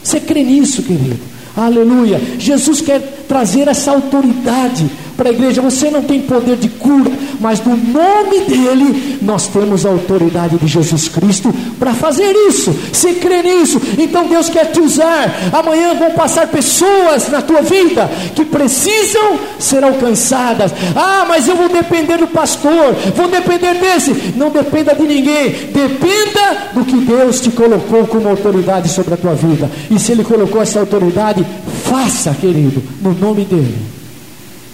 [0.03, 1.19] Você crê nisso, querido?
[1.57, 2.21] Aleluia.
[2.39, 5.61] Jesus quer trazer essa autoridade para a igreja.
[5.61, 10.67] Você não tem poder de cura, mas no nome dele nós temos a autoridade de
[10.69, 12.73] Jesus Cristo para fazer isso.
[12.93, 15.51] Se crê nisso, então Deus quer te usar.
[15.53, 20.73] Amanhã vão passar pessoas na tua vida que precisam ser alcançadas.
[20.95, 24.35] Ah, mas eu vou depender do pastor, vou depender desse.
[24.37, 29.35] Não dependa de ninguém, dependa do que Deus te colocou como autoridade sobre a tua
[29.35, 29.69] vida.
[29.91, 31.45] E se Ele colocou essa autoridade,
[31.85, 33.88] faça, querido, no nome dele.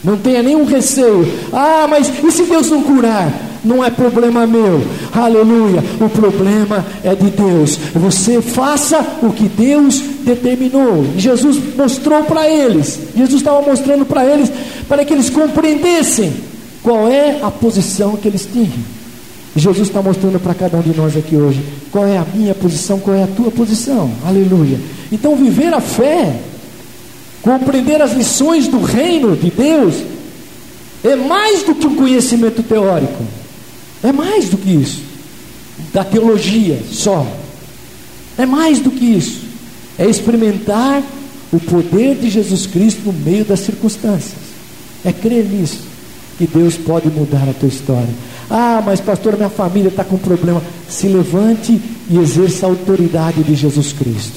[0.05, 1.27] Não tenha nenhum receio.
[1.53, 3.33] Ah, mas e se Deus não curar?
[3.65, 4.83] Não é problema meu.
[5.13, 5.83] Aleluia.
[5.99, 7.79] O problema é de Deus.
[7.95, 11.07] Você faça o que Deus determinou.
[11.17, 13.01] Jesus mostrou para eles.
[13.17, 14.53] Jesus estava mostrando para eles
[14.87, 16.35] para que eles compreendessem
[16.83, 18.95] qual é a posição que eles tinham.
[19.57, 22.99] Jesus está mostrando para cada um de nós aqui hoje qual é a minha posição,
[22.99, 24.11] qual é a tua posição.
[24.27, 24.79] Aleluia.
[25.11, 26.35] Então viver a fé
[27.45, 29.97] Compreender as lições do reino de Deus
[31.05, 33.23] é mais do que um conhecimento teórico,
[34.03, 35.03] é mais do que isso,
[35.93, 37.27] da teologia só,
[38.39, 39.43] é mais do que isso,
[39.99, 41.03] é experimentar
[41.53, 44.41] o poder de Jesus Cristo no meio das circunstâncias,
[45.05, 45.83] é crer nisso,
[46.39, 48.09] que Deus pode mudar a tua história.
[48.49, 50.63] Ah, mas pastor, minha família está com problema.
[50.89, 51.79] Se levante
[52.11, 54.35] e exerça a autoridade de Jesus Cristo.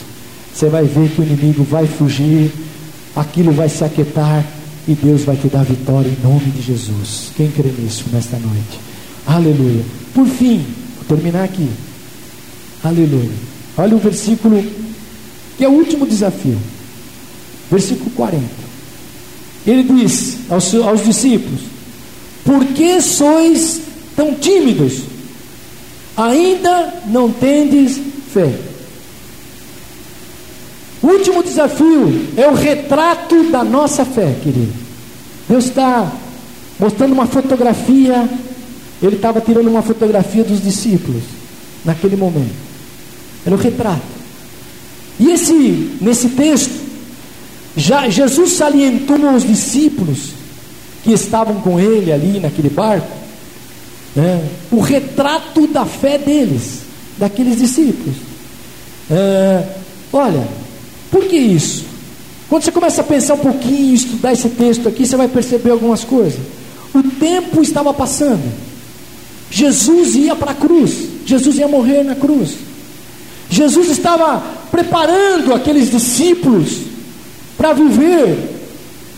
[0.54, 2.52] Você vai ver que o inimigo vai fugir
[3.17, 4.45] aquilo vai se aquietar
[4.88, 7.32] e Deus vai te dar vitória em nome de Jesus.
[7.36, 8.80] Quem crê nisso nesta noite?
[9.25, 9.84] Aleluia.
[10.13, 11.67] Por fim, vou terminar aqui.
[12.84, 13.32] Aleluia.
[13.77, 14.63] Olha o versículo,
[15.58, 16.58] que é o último desafio.
[17.69, 18.45] Versículo 40.
[19.65, 21.62] Ele diz aos, aos discípulos:
[22.45, 23.82] Por que sois
[24.15, 25.01] tão tímidos?
[26.15, 27.99] Ainda não tendes
[28.34, 28.66] fé.
[31.08, 34.74] Último desafio é o retrato da nossa fé, querido.
[35.48, 36.12] Deus está
[36.78, 38.28] mostrando uma fotografia.
[39.02, 41.24] Ele estava tirando uma fotografia dos discípulos
[41.86, 42.54] naquele momento.
[43.46, 44.02] Era o retrato.
[45.17, 46.78] E esse, nesse texto,
[47.78, 50.32] já Jesus salientou aos discípulos
[51.06, 53.15] que estavam com ele ali naquele barco,
[54.13, 56.82] né, o retrato da fé deles,
[57.17, 58.15] daqueles discípulos.
[59.10, 59.63] É,
[60.12, 60.46] olha,
[61.12, 61.86] por que isso?
[62.50, 66.04] Quando você começa a pensar um pouquinho, estudar esse texto aqui, você vai perceber algumas
[66.04, 66.39] coisas.
[66.93, 68.43] O tempo estava passando.
[69.52, 70.93] Jesus ia para a cruz.
[71.26, 72.56] Jesus ia morrer na cruz.
[73.50, 74.41] Jesus estava
[74.72, 76.80] preparando aqueles discípulos
[77.58, 78.56] para viver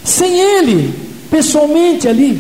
[0.04, 0.94] sem ele,
[1.30, 2.40] pessoalmente ali.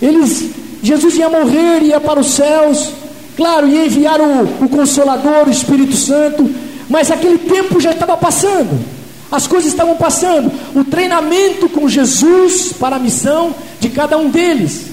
[0.00, 0.50] Eles,
[0.82, 2.90] Jesus ia morrer, ia para os céus.
[3.36, 6.48] Claro, ia enviar o, o Consolador, o Espírito Santo
[6.90, 8.84] mas aquele tempo já estava passando,
[9.30, 10.50] as coisas estavam passando.
[10.74, 14.86] O treinamento com Jesus para a missão de cada um deles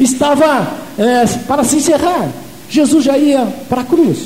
[0.00, 2.28] estava é, para se encerrar.
[2.68, 4.18] Jesus já ia para a cruz.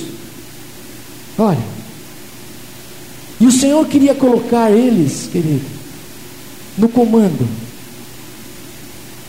[1.39, 1.59] Olha,
[3.39, 5.65] e o Senhor queria colocar eles, querido,
[6.79, 7.47] no comando.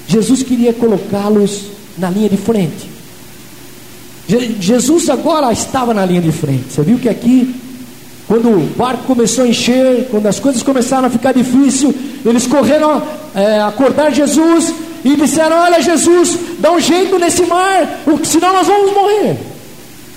[0.07, 1.63] Jesus queria colocá-los
[1.97, 2.89] na linha de frente.
[4.59, 6.71] Jesus agora estava na linha de frente.
[6.71, 7.64] Você viu que aqui
[8.27, 11.93] quando o barco começou a encher, quando as coisas começaram a ficar difícil,
[12.25, 13.01] eles correram
[13.35, 14.73] é, acordar Jesus
[15.03, 19.37] e disseram: Olha, Jesus, dá um jeito nesse mar, senão nós vamos morrer.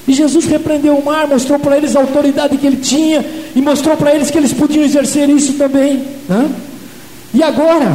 [0.06, 3.22] E Jesus repreendeu o mar, mostrou para eles a autoridade que ele tinha
[3.54, 6.02] e mostrou para eles que eles podiam exercer isso também.
[6.26, 6.50] Né?
[7.34, 7.94] E agora,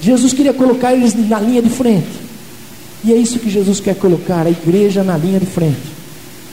[0.00, 2.06] Jesus queria colocar eles na linha de frente.
[3.02, 5.80] E é isso que Jesus quer colocar, a igreja na linha de frente.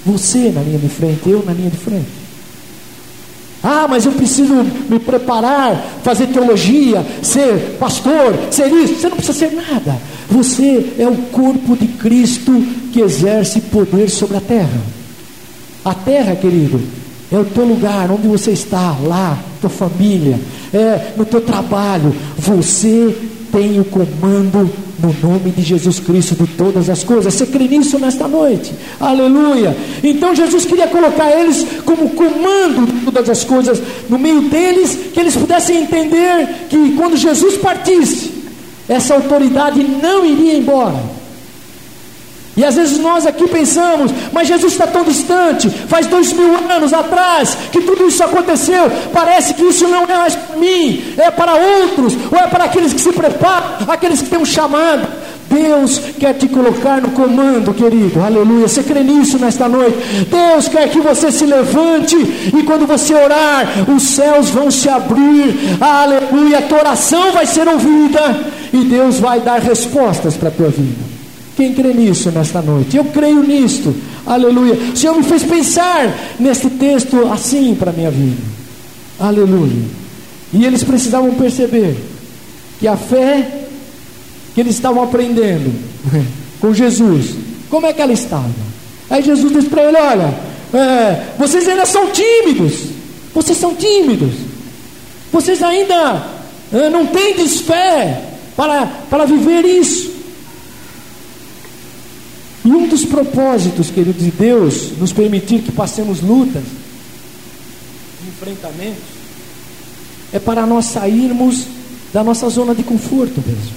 [0.04, 2.27] Você na linha de frente, eu na linha de frente.
[3.64, 4.54] Ah, mas eu preciso
[4.90, 8.96] me preparar, fazer teologia, ser pastor, ser isso.
[8.96, 9.98] Você não precisa ser nada.
[10.30, 12.52] Você é o corpo de Cristo
[12.94, 14.82] que exerce poder sobre a terra.
[15.84, 16.82] A terra, querido,
[17.30, 20.40] É o teu lugar, onde você está, lá, tua família,
[20.74, 22.16] é no teu trabalho.
[22.38, 23.14] Você
[23.58, 27.34] tem o comando no nome de Jesus Cristo de todas as coisas.
[27.34, 28.72] Você crê nisso nesta noite?
[29.00, 29.76] Aleluia!
[30.04, 35.20] Então Jesus queria colocar eles como comando de todas as coisas no meio deles, que
[35.20, 38.32] eles pudessem entender que quando Jesus partisse,
[38.88, 41.17] essa autoridade não iria embora.
[42.58, 46.92] E às vezes nós aqui pensamos, mas Jesus está tão distante, faz dois mil anos
[46.92, 51.54] atrás que tudo isso aconteceu, parece que isso não é mais para mim, é para
[51.54, 55.08] outros, ou é para aqueles que se preparam, aqueles que têm um chamado.
[55.50, 58.68] Deus quer te colocar no comando, querido, aleluia.
[58.68, 59.98] Você crê nisso nesta noite?
[60.30, 65.78] Deus quer que você se levante e quando você orar, os céus vão se abrir,
[65.80, 66.58] aleluia.
[66.58, 68.38] A tua oração vai ser ouvida
[68.74, 71.07] e Deus vai dar respostas para a tua vida.
[71.58, 72.96] Quem crê nisso nesta noite?
[72.96, 73.94] Eu creio nisto.
[74.28, 74.76] Aleluia.
[74.76, 78.44] O Senhor me fez pensar neste texto assim para a minha vida.
[79.20, 79.82] Aleluia.
[80.54, 81.98] E eles precisavam perceber
[82.80, 83.64] que a fé
[84.54, 85.74] que eles estavam aprendendo
[86.62, 87.36] com Jesus,
[87.72, 88.50] como é que ela estava?
[89.10, 90.34] Aí Jesus disse para ele: Olha,
[90.74, 92.90] é, vocês ainda são tímidos.
[93.34, 94.34] Vocês são tímidos.
[95.32, 96.24] Vocês ainda
[96.72, 98.22] é, não têm fé
[98.56, 100.17] para, para viver isso.
[102.68, 106.64] E um dos propósitos, queridos, de Deus nos permitir que passemos lutas,
[108.28, 109.04] enfrentamentos,
[110.34, 111.64] é para nós sairmos
[112.12, 113.72] da nossa zona de conforto mesmo.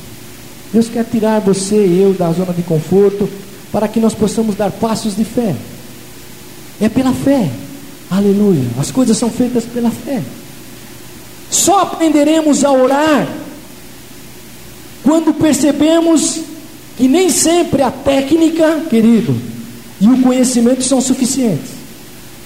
[0.72, 3.30] Deus quer tirar você e eu da zona de conforto
[3.70, 5.54] para que nós possamos dar passos de fé.
[6.80, 7.48] É pela fé.
[8.10, 8.66] Aleluia.
[8.76, 10.20] As coisas são feitas pela fé.
[11.48, 13.28] Só aprenderemos a orar
[15.04, 16.40] quando percebemos
[17.00, 19.34] que nem sempre a técnica, querido,
[19.98, 21.70] e o conhecimento são suficientes.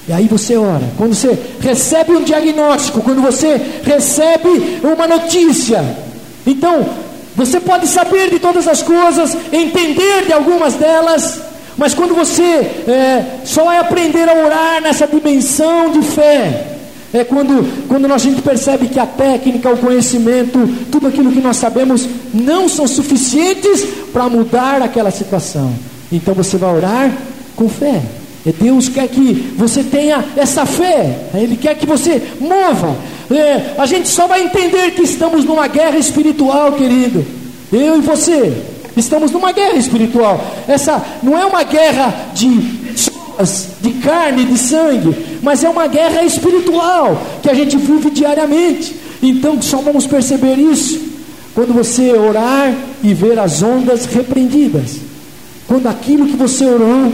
[0.06, 0.92] E aí você ora.
[0.96, 5.84] Quando você recebe um diagnóstico, quando você recebe uma notícia,
[6.46, 6.86] então
[7.34, 11.40] você pode saber de todas as coisas, entender de algumas delas,
[11.76, 16.73] mas quando você é, só vai aprender a orar nessa dimensão de fé,
[17.14, 21.56] é quando, quando a gente percebe que a técnica, o conhecimento, tudo aquilo que nós
[21.56, 25.72] sabemos não são suficientes para mudar aquela situação.
[26.10, 27.16] Então você vai orar
[27.54, 28.02] com fé.
[28.44, 31.28] E Deus quer que você tenha essa fé.
[31.34, 32.96] Ele quer que você mova.
[33.30, 37.24] É, a gente só vai entender que estamos numa guerra espiritual, querido.
[37.72, 38.52] Eu e você
[38.96, 40.44] estamos numa guerra espiritual.
[40.66, 42.83] Essa não é uma guerra de
[43.80, 48.94] de carne, de sangue, mas é uma guerra espiritual que a gente vive diariamente.
[49.22, 51.00] Então só vamos perceber isso
[51.54, 54.96] quando você orar e ver as ondas repreendidas.
[55.66, 57.12] Quando aquilo que você orou,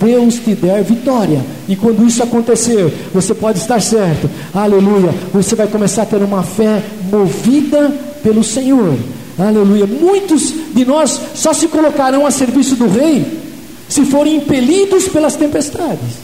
[0.00, 1.44] Deus te der vitória.
[1.68, 4.30] E quando isso acontecer, você pode estar certo.
[4.54, 5.14] Aleluia.
[5.32, 7.92] Você vai começar a ter uma fé movida
[8.22, 8.96] pelo Senhor.
[9.38, 9.86] Aleluia.
[9.86, 13.49] Muitos de nós só se colocarão a serviço do rei
[13.90, 16.14] se forem impelidos pelas tempestades.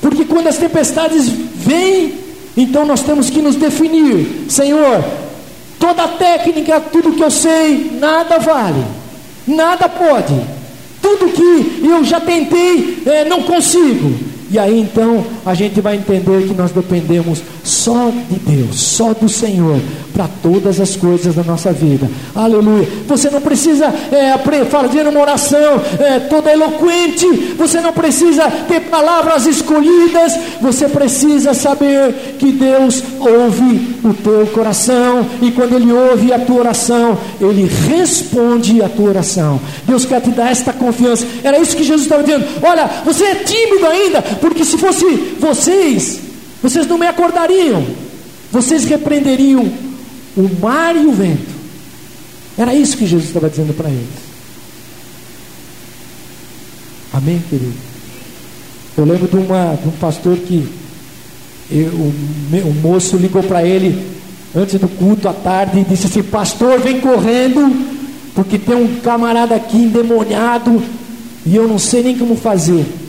[0.00, 2.14] Porque quando as tempestades vêm,
[2.56, 5.04] então nós temos que nos definir: Senhor,
[5.78, 8.82] toda a técnica, tudo que eu sei, nada vale,
[9.46, 10.34] nada pode.
[11.00, 14.31] Tudo que eu já tentei, é, não consigo.
[14.52, 19.28] E aí então a gente vai entender que nós dependemos só de Deus, só do
[19.28, 19.80] Senhor,
[20.12, 22.08] para todas as coisas da nossa vida.
[22.34, 22.86] Aleluia.
[23.06, 24.36] Você não precisa é,
[24.66, 27.26] fazer uma oração é, toda eloquente,
[27.56, 35.26] você não precisa ter palavras escolhidas, você precisa saber que Deus ouve o teu coração,
[35.40, 39.60] e quando Ele ouve a tua oração, Ele responde a tua oração.
[39.86, 41.26] Deus quer te dar esta confiança.
[41.42, 45.06] Era isso que Jesus estava dizendo: olha, você é tímido ainda, porque se fosse
[45.38, 46.18] vocês,
[46.60, 47.86] vocês não me acordariam,
[48.50, 49.72] vocês repreenderiam
[50.36, 51.52] o mar e o vento.
[52.58, 54.32] Era isso que Jesus estava dizendo para eles.
[57.12, 57.72] Amém, querido?
[58.98, 60.68] Eu lembro de, uma, de um pastor que
[61.70, 62.12] eu, o,
[62.68, 63.96] o moço ligou para ele
[64.56, 67.72] antes do culto à tarde e disse assim: Pastor, vem correndo,
[68.34, 70.82] porque tem um camarada aqui endemoniado
[71.46, 73.01] e eu não sei nem como fazer.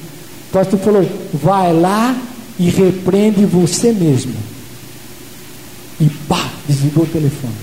[0.54, 2.16] Pastor falou: vai lá
[2.60, 4.36] e repreende você mesmo.
[6.00, 7.54] E pá, desligou o telefone.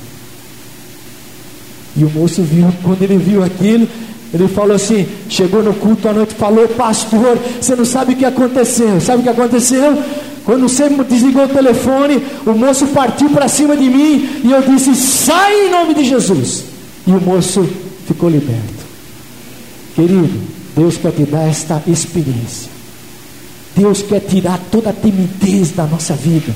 [1.96, 3.88] E o moço viu, quando ele viu aquilo,
[4.34, 8.24] ele falou assim: chegou no culto à noite, falou, pastor, você não sabe o que
[8.24, 9.00] aconteceu.
[9.00, 9.96] Sabe o que aconteceu?
[10.44, 14.96] Quando você desligou o telefone, o moço partiu para cima de mim e eu disse:
[14.96, 16.64] sai em nome de Jesus.
[17.06, 17.68] E o moço
[18.04, 18.80] ficou liberto.
[19.94, 20.28] Querido,
[20.76, 22.79] Deus quer te dar esta experiência.
[23.80, 26.52] Deus quer tirar toda a timidez da nossa vida.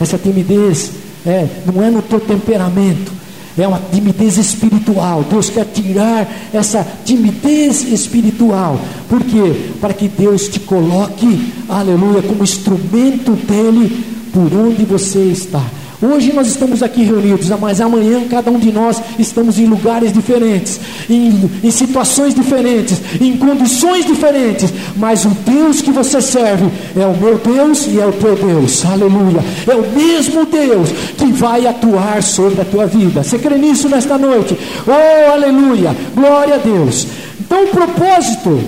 [0.00, 0.90] Essa timidez
[1.24, 3.12] é, não é no teu temperamento,
[3.56, 5.24] é uma timidez espiritual.
[5.30, 8.80] Deus quer tirar essa timidez espiritual.
[9.08, 9.70] Por quê?
[9.80, 15.64] Para que Deus te coloque, aleluia, como instrumento dele por onde você está.
[16.02, 20.80] Hoje nós estamos aqui reunidos, mas amanhã cada um de nós estamos em lugares diferentes,
[21.10, 27.14] em, em, situações diferentes, em condições diferentes, mas o Deus que você serve é o
[27.14, 29.44] meu Deus e é o teu Deus, aleluia.
[29.66, 30.88] É o mesmo Deus
[31.18, 33.22] que vai atuar sobre a tua vida.
[33.22, 34.56] Você crê nisso nesta noite?
[34.86, 37.06] Oh, aleluia, glória a Deus.
[37.38, 38.58] Então, o propósito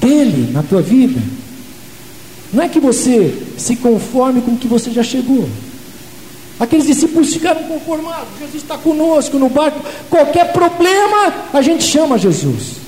[0.00, 1.20] dele na tua vida
[2.50, 5.46] não é que você se conforme com o que você já chegou.
[6.60, 8.28] Aqueles discípulos ficaram conformados.
[8.38, 9.80] Jesus está conosco no barco.
[10.10, 12.80] Qualquer problema, a gente chama Jesus.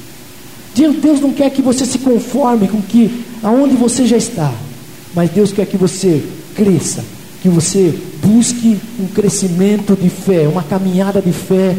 [0.74, 4.52] Deus não quer que você se conforme com que aonde você já está,
[5.14, 6.22] mas Deus quer que você
[6.54, 7.04] cresça,
[7.42, 11.74] que você busque um crescimento de fé, uma caminhada de fé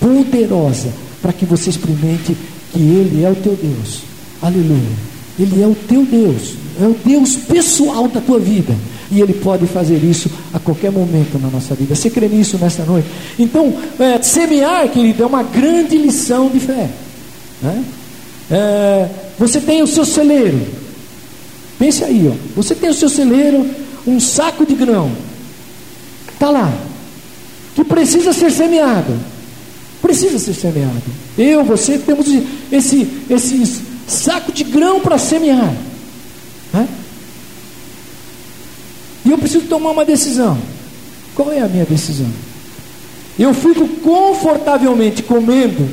[0.00, 0.92] poderosa,
[1.22, 2.36] para que você experimente
[2.72, 4.00] que Ele é o teu Deus.
[4.42, 5.14] Aleluia.
[5.38, 8.74] Ele é o teu Deus, é o Deus pessoal da tua vida.
[9.14, 11.94] E Ele pode fazer isso a qualquer momento na nossa vida.
[11.94, 13.06] Você crê nisso nesta noite?
[13.38, 16.90] Então, é, semear, querido, é uma grande lição de fé.
[17.62, 17.84] Né?
[18.50, 19.08] É,
[19.38, 20.60] você tem o seu celeiro.
[21.78, 22.34] Pense aí, ó.
[22.56, 23.64] Você tem o seu celeiro,
[24.04, 25.12] um saco de grão.
[26.32, 26.72] Está lá.
[27.76, 29.14] Que precisa ser semeado.
[30.02, 31.02] Precisa ser semeado.
[31.38, 32.26] Eu, você, temos
[32.72, 35.72] esse, esse saco de grão para semear.
[36.72, 36.88] Né?
[39.24, 40.58] E eu preciso tomar uma decisão.
[41.34, 42.30] Qual é a minha decisão?
[43.38, 45.88] Eu fico confortavelmente comendo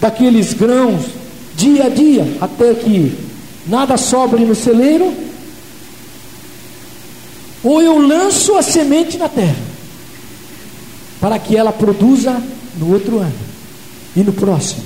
[0.00, 1.02] daqueles grãos
[1.56, 3.12] dia a dia, até que
[3.66, 5.12] nada sobre no celeiro,
[7.64, 9.56] ou eu lanço a semente na terra,
[11.20, 12.40] para que ela produza
[12.78, 13.34] no outro ano
[14.14, 14.84] e no próximo.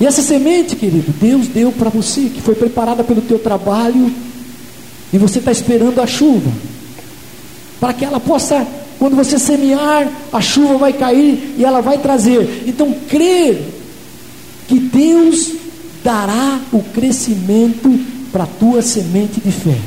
[0.00, 4.12] E essa semente, querido, Deus deu para você, que foi preparada pelo teu trabalho
[5.14, 6.50] e você está esperando a chuva,
[7.78, 8.66] para que ela possa,
[8.98, 12.64] quando você semear, a chuva vai cair e ela vai trazer.
[12.66, 13.62] Então, crer
[14.66, 15.52] que Deus
[16.02, 17.96] dará o crescimento
[18.32, 19.78] para a tua semente de fé.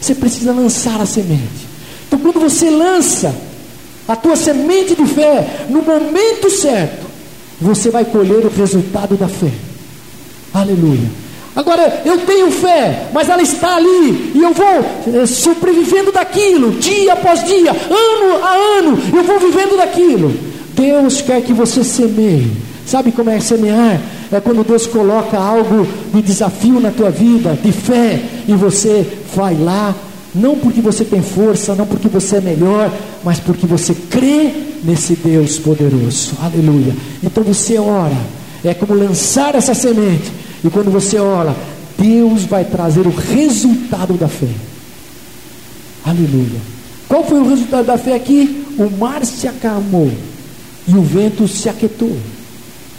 [0.00, 1.68] Você precisa lançar a semente.
[2.06, 3.34] Então, quando você lança
[4.08, 7.04] a tua semente de fé no momento certo,
[7.60, 9.52] você vai colher o resultado da fé.
[10.54, 11.23] Aleluia.
[11.56, 17.12] Agora, eu tenho fé, mas ela está ali, e eu vou é, sobrevivendo daquilo, dia
[17.12, 20.34] após dia, ano a ano, eu vou vivendo daquilo.
[20.74, 22.50] Deus quer que você semeie.
[22.84, 24.00] Sabe como é semear?
[24.32, 29.54] É quando Deus coloca algo de desafio na tua vida, de fé, e você vai
[29.54, 29.94] lá,
[30.34, 32.90] não porque você tem força, não porque você é melhor,
[33.22, 34.50] mas porque você crê
[34.82, 36.32] nesse Deus poderoso.
[36.42, 36.94] Aleluia.
[37.22, 38.16] Então você ora,
[38.64, 41.54] é como lançar essa semente e quando você ora,
[41.98, 44.48] Deus vai trazer o resultado da fé.
[46.02, 46.60] Aleluia.
[47.06, 48.64] Qual foi o resultado da fé aqui?
[48.78, 50.10] O mar se acalmou
[50.88, 52.16] e o vento se aquietou.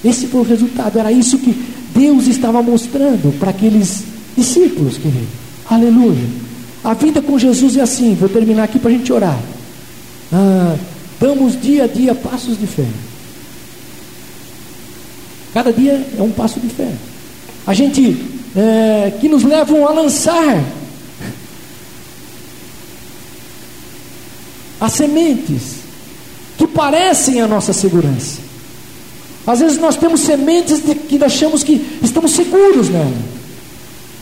[0.04, 1.00] Esse foi o resultado.
[1.00, 1.56] Era isso que
[1.96, 4.04] Deus estava mostrando para aqueles
[4.38, 5.28] discípulos, querido.
[5.68, 6.28] Aleluia.
[6.84, 8.14] A vida com Jesus é assim.
[8.14, 9.40] Vou terminar aqui para a gente orar.
[10.32, 10.76] Ah,
[11.20, 12.86] damos dia a dia passos de fé.
[15.52, 16.94] Cada dia é um passo de fé
[17.66, 18.18] a gente
[18.56, 20.64] é, que nos levam a lançar
[24.80, 25.78] as sementes
[26.58, 28.40] que parecem a nossa segurança.
[29.48, 33.14] Às vezes nós temos sementes que achamos que estamos seguros nela,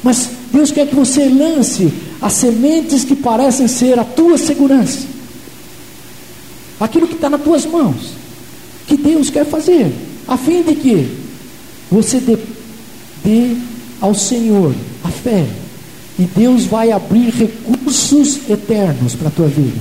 [0.02, 1.92] mas Deus quer que você lance
[2.22, 5.00] as sementes que parecem ser a tua segurança,
[6.80, 8.12] aquilo que está nas tuas mãos,
[8.86, 9.94] que Deus quer fazer,
[10.28, 11.18] a fim de que
[11.90, 12.38] você dê
[13.24, 13.56] Dê
[14.02, 15.46] ao Senhor a fé,
[16.20, 19.80] e Deus vai abrir recursos eternos para a tua vida,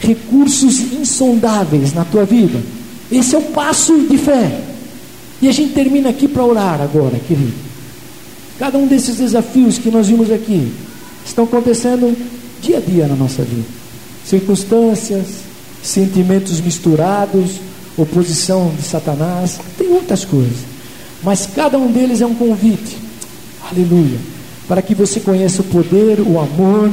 [0.00, 2.60] recursos insondáveis na tua vida.
[3.10, 4.60] Esse é o passo de fé.
[5.40, 7.54] E a gente termina aqui para orar agora, querido.
[8.58, 10.72] Cada um desses desafios que nós vimos aqui
[11.24, 12.16] estão acontecendo
[12.60, 13.66] dia a dia na nossa vida.
[14.26, 15.26] Circunstâncias,
[15.82, 17.52] sentimentos misturados,
[17.96, 20.77] oposição de Satanás, tem muitas coisas.
[21.22, 22.96] Mas cada um deles é um convite,
[23.70, 24.18] aleluia,
[24.66, 26.90] para que você conheça o poder, o amor,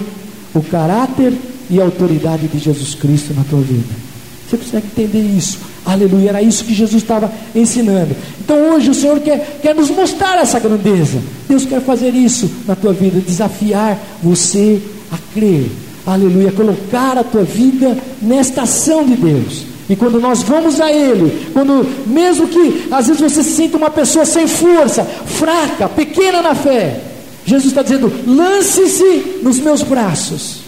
[0.54, 1.34] o caráter
[1.70, 4.06] e a autoridade de Jesus Cristo na tua vida.
[4.48, 5.60] Você precisa entender isso.
[5.86, 8.16] Aleluia, era isso que Jesus estava ensinando.
[8.40, 11.20] Então hoje o Senhor quer, quer nos mostrar essa grandeza.
[11.48, 15.70] Deus quer fazer isso na tua vida, desafiar você a crer.
[16.06, 19.75] Aleluia, colocar a tua vida nesta ação de Deus.
[19.90, 23.90] E quando nós vamos a Ele, quando mesmo que às vezes você se sinta uma
[23.90, 27.00] pessoa sem força, fraca, pequena na fé,
[27.46, 30.62] Jesus está dizendo: lance-se nos meus braços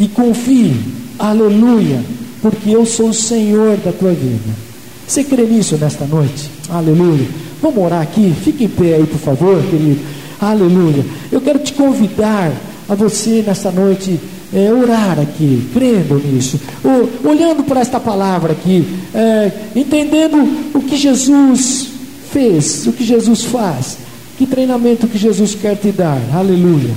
[0.00, 0.74] e confie,
[1.18, 2.02] aleluia,
[2.42, 4.66] porque eu sou o Senhor da tua vida.
[5.06, 6.50] Você crê nisso nesta noite?
[6.68, 7.26] Aleluia.
[7.62, 10.00] Vamos orar aqui, fique em pé aí, por favor, querido.
[10.40, 11.04] Aleluia.
[11.30, 12.52] Eu quero te convidar
[12.88, 14.20] a você nesta noite
[14.52, 20.36] é, orar aqui, crendo nisso, o, olhando para esta palavra aqui, é, entendendo
[20.74, 21.88] o que Jesus
[22.32, 23.98] fez, o que Jesus faz,
[24.38, 26.94] que treinamento que Jesus quer te dar, aleluia.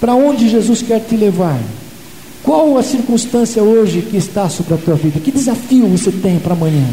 [0.00, 1.60] Para onde Jesus quer te levar?
[2.42, 5.20] Qual a circunstância hoje que está sobre a tua vida?
[5.20, 6.88] Que desafio você tem para amanhã?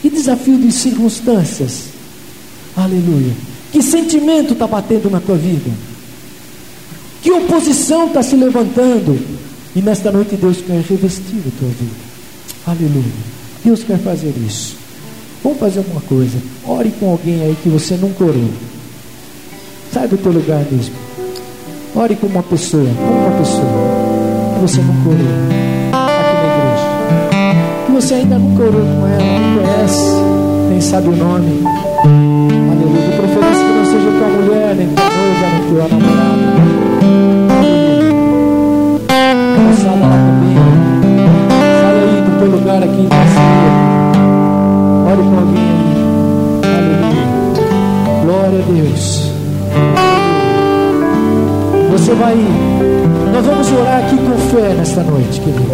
[0.00, 1.86] Que desafio de circunstâncias?
[2.76, 3.32] Aleluia.
[3.72, 5.70] Que sentimento está batendo na tua vida?
[7.24, 9.18] Que oposição está se levantando?
[9.74, 11.96] E nesta noite Deus quer revestir a tua vida.
[12.66, 13.12] Aleluia.
[13.64, 14.76] Deus quer fazer isso.
[15.42, 16.36] Vamos fazer uma coisa.
[16.66, 18.50] Ore com alguém aí que você nunca orou.
[19.90, 20.94] Sai do teu lugar mesmo.
[21.96, 23.64] Ore com uma pessoa, com uma pessoa
[24.54, 25.26] que você nunca orou
[25.92, 27.86] aqui na igreja.
[27.86, 30.10] Que você ainda nunca orou com ela, não conhece,
[30.68, 31.62] nem sabe o nome.
[32.04, 33.00] Aleluia.
[33.00, 36.13] De preferência que não seja tua mulher, nem tua noiva, nem tua namorada.
[42.74, 43.40] Lugar aqui nessa
[45.06, 45.94] Ore com alguém aí.
[46.76, 47.24] Aleluia.
[48.24, 49.04] Glória a Deus.
[51.92, 52.36] Você vai
[53.32, 55.66] nós vamos orar aqui com fé nesta noite, querido.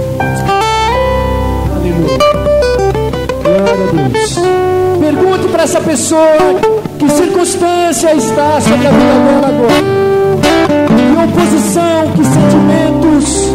[1.76, 2.18] Aleluia.
[3.44, 4.38] Glória a Deus.
[4.98, 6.36] Pergunte para essa pessoa
[6.98, 10.00] que circunstância está sobre a vida dela agora.
[10.88, 13.50] Que oposição, que sentimentos.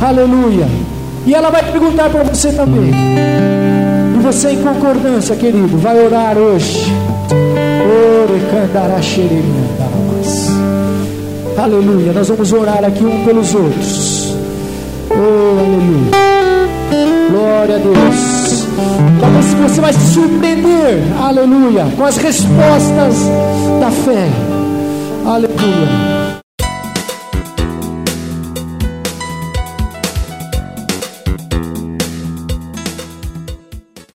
[0.00, 0.97] Aleluia.
[1.28, 2.90] E ela vai perguntar para você também.
[4.16, 6.90] E você em concordância, querido, vai orar hoje.
[11.58, 12.14] Aleluia.
[12.14, 14.34] Nós vamos orar aqui um pelos outros.
[15.10, 16.10] Oh, aleluia.
[17.30, 18.66] Glória a Deus.
[19.20, 23.16] Talvez você vai se surpreender, aleluia, com as respostas
[23.78, 24.28] da fé.
[25.26, 26.17] Aleluia.